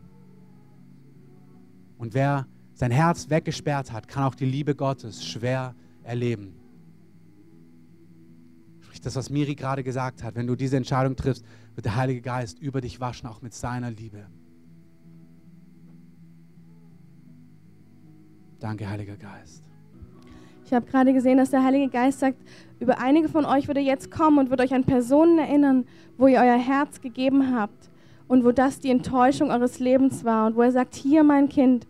[1.99, 6.55] Und wer sein Herz weggesperrt hat, kann auch die Liebe Gottes schwer erleben.
[8.81, 10.35] Sprich das, was Miri gerade gesagt hat.
[10.35, 11.45] Wenn du diese Entscheidung triffst,
[11.75, 14.27] wird der Heilige Geist über dich waschen, auch mit seiner Liebe.
[18.61, 19.65] Danke, Heiliger Geist.
[20.67, 22.37] Ich habe gerade gesehen, dass der Heilige Geist sagt,
[22.79, 25.87] über einige von euch würde jetzt kommen und wird euch an Personen erinnern,
[26.19, 27.89] wo ihr euer Herz gegeben habt
[28.29, 31.87] und wo das die Enttäuschung eures Lebens war und wo er sagt, hier mein Kind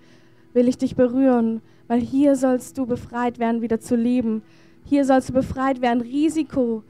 [0.54, 4.42] will ich dich berühren, weil hier sollst du befreit werden, wieder zu lieben.
[4.84, 6.84] Hier sollst du befreit werden, Risiko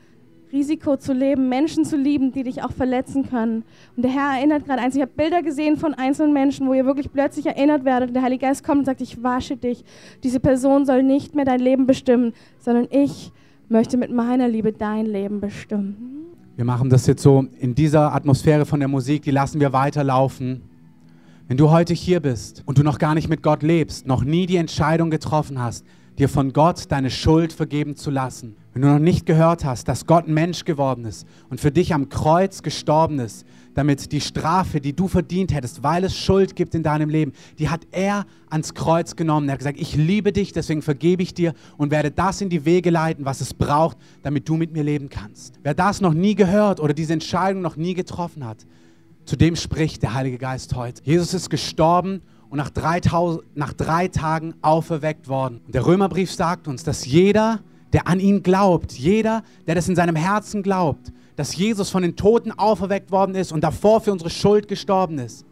[0.52, 3.64] Risiko zu leben, Menschen zu lieben, die dich auch verletzen können.
[3.96, 4.96] Und der Herr erinnert gerade eins.
[4.96, 8.08] Ich habe Bilder gesehen von einzelnen Menschen, wo ihr wirklich plötzlich erinnert werdet.
[8.08, 9.84] Und der Heilige Geist kommt und sagt, ich wasche dich.
[10.24, 13.32] Diese Person soll nicht mehr dein Leben bestimmen, sondern ich
[13.68, 16.26] möchte mit meiner Liebe dein Leben bestimmen.
[16.56, 20.62] Wir machen das jetzt so in dieser Atmosphäre von der Musik, die lassen wir weiterlaufen.
[21.48, 24.46] Wenn du heute hier bist und du noch gar nicht mit Gott lebst, noch nie
[24.46, 25.86] die Entscheidung getroffen hast,
[26.18, 30.06] dir von Gott deine Schuld vergeben zu lassen, wenn du noch nicht gehört hast, dass
[30.06, 33.44] Gott Mensch geworden ist und für dich am Kreuz gestorben ist,
[33.74, 37.68] damit die Strafe, die du verdient hättest, weil es Schuld gibt in deinem Leben, die
[37.68, 39.48] hat er ans Kreuz genommen.
[39.48, 42.64] Er hat gesagt, ich liebe dich, deswegen vergebe ich dir und werde das in die
[42.64, 45.58] Wege leiten, was es braucht, damit du mit mir leben kannst.
[45.62, 48.66] Wer das noch nie gehört oder diese Entscheidung noch nie getroffen hat,
[49.24, 51.02] zu dem spricht der Heilige Geist heute.
[51.04, 53.00] Jesus ist gestorben und nach drei,
[53.54, 55.60] nach drei Tagen auferweckt worden.
[55.68, 57.60] Der Römerbrief sagt uns, dass jeder,
[57.92, 62.16] der an ihn glaubt, jeder, der das in seinem Herzen glaubt, dass Jesus von den
[62.16, 65.44] Toten auferweckt worden ist und davor für unsere Schuld gestorben ist.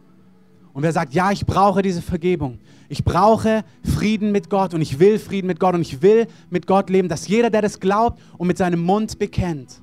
[0.73, 2.59] Und wer sagt, ja, ich brauche diese Vergebung,
[2.89, 6.67] ich brauche Frieden mit Gott und ich will Frieden mit Gott und ich will mit
[6.67, 9.81] Gott leben, dass jeder, der das glaubt und mit seinem Mund bekennt,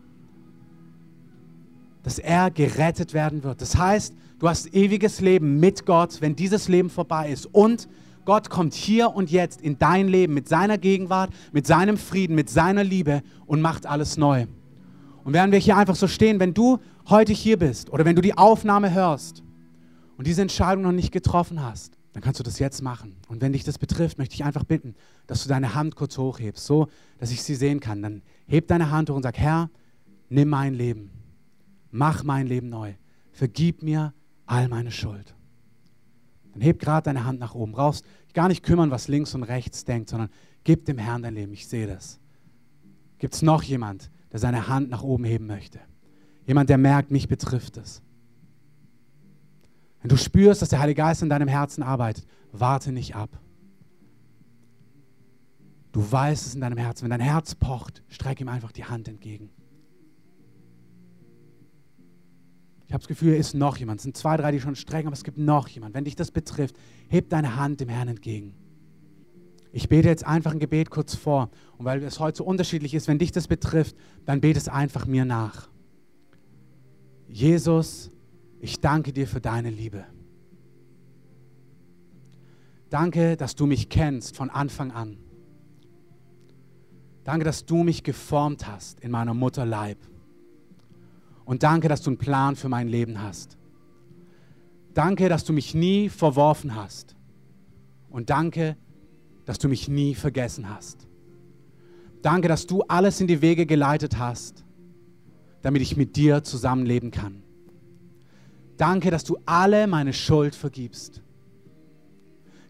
[2.02, 3.60] dass er gerettet werden wird.
[3.60, 7.46] Das heißt, du hast ewiges Leben mit Gott, wenn dieses Leben vorbei ist.
[7.46, 7.88] Und
[8.26, 12.50] Gott kommt hier und jetzt in dein Leben mit seiner Gegenwart, mit seinem Frieden, mit
[12.50, 14.46] seiner Liebe und macht alles neu.
[15.24, 18.22] Und während wir hier einfach so stehen, wenn du heute hier bist oder wenn du
[18.22, 19.42] die Aufnahme hörst
[20.18, 23.16] und diese Entscheidung noch nicht getroffen hast, dann kannst du das jetzt machen.
[23.28, 24.96] Und wenn dich das betrifft, möchte ich einfach bitten,
[25.28, 28.02] dass du deine Hand kurz hochhebst, so dass ich sie sehen kann.
[28.02, 29.70] Dann heb deine Hand hoch und sag, Herr,
[30.28, 31.10] nimm mein Leben,
[31.92, 32.94] mach mein Leben neu,
[33.30, 34.14] vergib mir
[34.46, 35.35] all meine Schuld.
[36.56, 37.72] Dann heb gerade deine Hand nach oben.
[37.72, 38.02] Brauchst
[38.32, 40.30] gar nicht kümmern, was links und rechts denkt, sondern
[40.64, 41.52] gib dem Herrn dein Leben.
[41.52, 42.18] Ich sehe das.
[43.18, 45.80] Gibt es noch jemand, der seine Hand nach oben heben möchte?
[46.46, 48.00] Jemand, der merkt, mich betrifft es.
[50.00, 53.38] Wenn du spürst, dass der Heilige Geist in deinem Herzen arbeitet, warte nicht ab.
[55.92, 57.02] Du weißt es in deinem Herzen.
[57.02, 59.50] Wenn dein Herz pocht, streck ihm einfach die Hand entgegen.
[62.86, 63.98] Ich habe das Gefühl, hier ist noch jemand.
[64.00, 65.94] Es sind zwei, drei, die schon strecken, aber es gibt noch jemand.
[65.94, 66.76] Wenn dich das betrifft,
[67.08, 68.54] heb deine Hand dem Herrn entgegen.
[69.72, 71.50] Ich bete jetzt einfach ein Gebet kurz vor.
[71.76, 75.06] Und weil es heute so unterschiedlich ist, wenn dich das betrifft, dann bete es einfach
[75.06, 75.68] mir nach.
[77.28, 78.10] Jesus,
[78.60, 80.04] ich danke dir für deine Liebe.
[82.88, 85.18] Danke, dass du mich kennst von Anfang an.
[87.24, 89.98] Danke, dass du mich geformt hast in meiner Mutter Leib.
[91.46, 93.56] Und danke, dass du einen Plan für mein Leben hast.
[94.92, 97.16] Danke, dass du mich nie verworfen hast.
[98.10, 98.76] Und danke,
[99.44, 101.06] dass du mich nie vergessen hast.
[102.20, 104.64] Danke, dass du alles in die Wege geleitet hast,
[105.62, 107.42] damit ich mit dir zusammenleben kann.
[108.76, 111.22] Danke, dass du alle meine Schuld vergibst.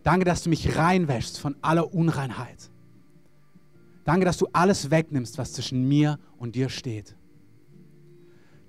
[0.02, 2.70] Danke, dass du mich reinwäschst von aller Unreinheit.
[4.04, 7.16] Danke, dass du alles wegnimmst, was zwischen mir und dir steht.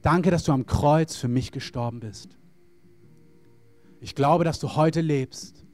[0.08, 2.38] Danke, dass du am Kreuz für mich gestorben bist.
[4.00, 5.66] Ich glaube, dass du heute lebst,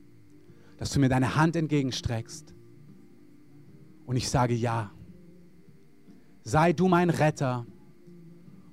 [0.78, 2.56] dass du mir deine Hand entgegenstreckst.
[4.08, 4.90] Und ich sage ja.
[6.42, 7.68] Sei du mein Retter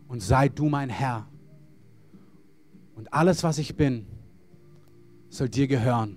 [0.09, 1.29] und sei du mein Herr.
[2.95, 4.07] Und alles, was ich bin,
[5.29, 6.17] soll dir gehören.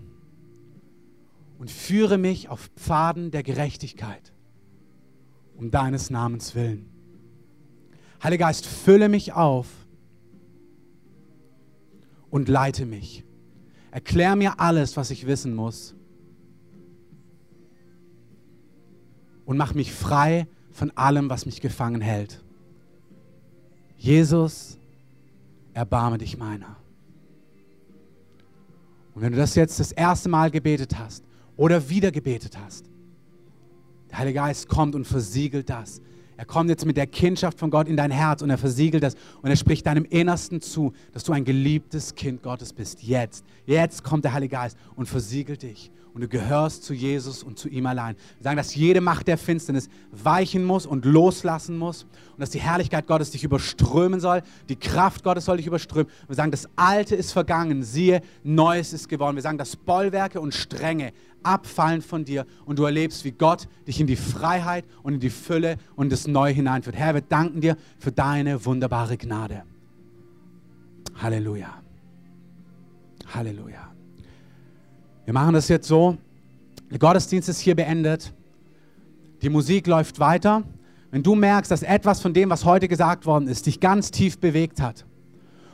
[1.58, 4.32] Und führe mich auf Pfaden der Gerechtigkeit,
[5.58, 6.93] um deines Namens willen.
[8.24, 9.68] Heiliger Geist, fülle mich auf
[12.30, 13.26] und leite mich.
[13.92, 15.94] Erklär mir alles, was ich wissen muss.
[19.46, 22.42] Und mach mich frei von allem, was mich gefangen hält.
[23.98, 24.80] Jesus,
[25.74, 26.78] erbarme dich meiner.
[29.14, 31.26] Und wenn du das jetzt das erste Mal gebetet hast
[31.58, 32.90] oder wieder gebetet hast,
[34.10, 36.02] der Heilige Geist kommt und versiegelt das.
[36.44, 39.16] Er kommt jetzt mit der Kindschaft von Gott in dein Herz und er versiegelt das
[39.42, 43.02] und er spricht deinem Innersten zu, dass du ein geliebtes Kind Gottes bist.
[43.02, 47.58] Jetzt, jetzt kommt der Heilige Geist und versiegelt dich und du gehörst zu Jesus und
[47.58, 48.16] zu ihm allein.
[48.38, 52.60] Wir sagen, dass jede Macht der Finsternis weichen muss und loslassen muss und dass die
[52.60, 56.12] Herrlichkeit Gottes dich überströmen soll, die Kraft Gottes soll dich überströmen.
[56.28, 59.36] Wir sagen, das Alte ist vergangen, siehe, Neues ist geworden.
[59.36, 64.00] Wir sagen, dass Bollwerke und Stränge abfallen von dir und du erlebst, wie Gott dich
[64.00, 66.96] in die Freiheit und in die Fülle und das Neue hineinführt.
[66.96, 69.64] Herr, wir danken dir für deine wunderbare Gnade.
[71.16, 71.82] Halleluja.
[73.34, 73.93] Halleluja.
[75.26, 76.18] Wir machen das jetzt so.
[76.92, 78.34] Der Gottesdienst ist hier beendet.
[79.42, 80.64] Die Musik läuft weiter.
[81.12, 84.38] Wenn du merkst, dass etwas von dem, was heute gesagt worden ist, dich ganz tief
[84.40, 85.06] bewegt hat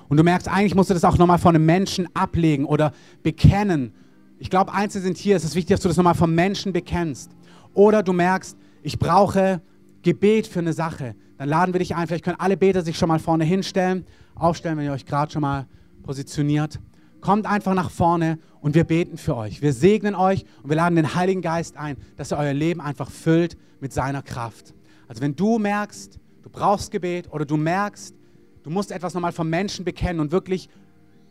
[0.07, 2.91] und du merkst, eigentlich musst du das auch nochmal von einem Menschen ablegen oder
[3.23, 3.93] bekennen.
[4.37, 7.31] Ich glaube, Einzelne sind hier, es ist wichtig, dass du das nochmal vom Menschen bekennst.
[7.73, 9.61] Oder du merkst, ich brauche
[10.03, 11.15] Gebet für eine Sache.
[11.37, 12.07] Dann laden wir dich ein.
[12.07, 15.41] Vielleicht können alle Beter sich schon mal vorne hinstellen, aufstellen, wenn ihr euch gerade schon
[15.41, 15.65] mal
[16.03, 16.79] positioniert.
[17.21, 19.61] Kommt einfach nach vorne und wir beten für euch.
[19.61, 23.09] Wir segnen euch und wir laden den Heiligen Geist ein, dass er euer Leben einfach
[23.09, 24.73] füllt mit seiner Kraft.
[25.07, 28.15] Also wenn du merkst, du brauchst Gebet oder du merkst,
[28.63, 30.69] du musst etwas nochmal vom Menschen bekennen und wirklich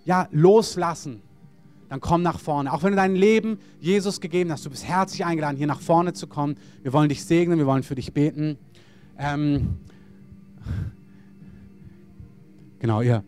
[0.05, 1.23] ja, loslassen,
[1.89, 2.73] dann komm nach vorne.
[2.73, 6.13] Auch wenn du dein Leben Jesus gegeben hast, du bist herzlich eingeladen, hier nach vorne
[6.13, 6.57] zu kommen.
[6.83, 8.59] Wir wollen dich segnen, wir wollen für dich beten.
[9.19, 9.79] Ähm,
[12.79, 13.25] genau, ihr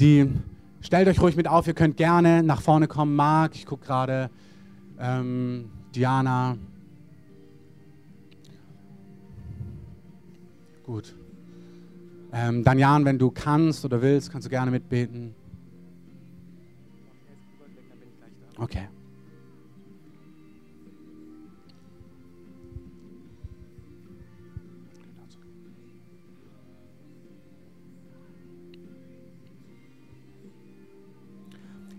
[0.00, 0.32] Die
[0.80, 3.14] stellt euch ruhig mit auf, ihr könnt gerne nach vorne kommen.
[3.14, 4.30] Marc, ich gucke gerade,
[4.98, 6.56] ähm, Diana.
[10.84, 11.14] Gut.
[12.32, 15.34] Ähm, Danjan, wenn du kannst oder willst, kannst du gerne mitbeten.
[18.56, 18.88] Okay.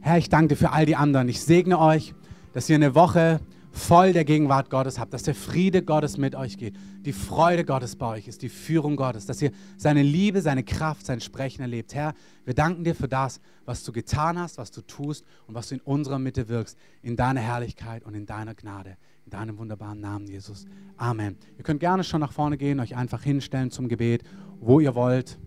[0.04, 1.30] Herr, ich danke dir für all die anderen.
[1.30, 2.16] Ich segne euch,
[2.54, 3.40] dass ihr eine Woche
[3.72, 6.76] voll der Gegenwart Gottes habt, dass der Friede Gottes mit euch geht,
[7.06, 11.06] die Freude Gottes bei euch ist, die Führung Gottes, dass ihr seine Liebe, seine Kraft,
[11.06, 11.94] sein Sprechen erlebt.
[11.94, 12.14] Herr,
[12.46, 15.76] wir danken dir für das, was du getan hast, was du tust und was du
[15.76, 20.28] in unserer Mitte wirkst, in deiner Herrlichkeit und in deiner Gnade, in deinem wunderbaren Namen,
[20.28, 20.66] Jesus.
[20.98, 21.38] Amen.
[21.60, 24.24] Ihr könnt gerne schon nach vorne gehen, euch einfach hinstellen zum Gebet,
[24.60, 25.38] wo ihr wollt.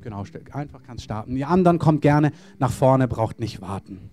[0.00, 1.34] Genau, einfach kannst starten.
[1.34, 4.10] Die anderen kommt gerne nach vorne, braucht nicht warten.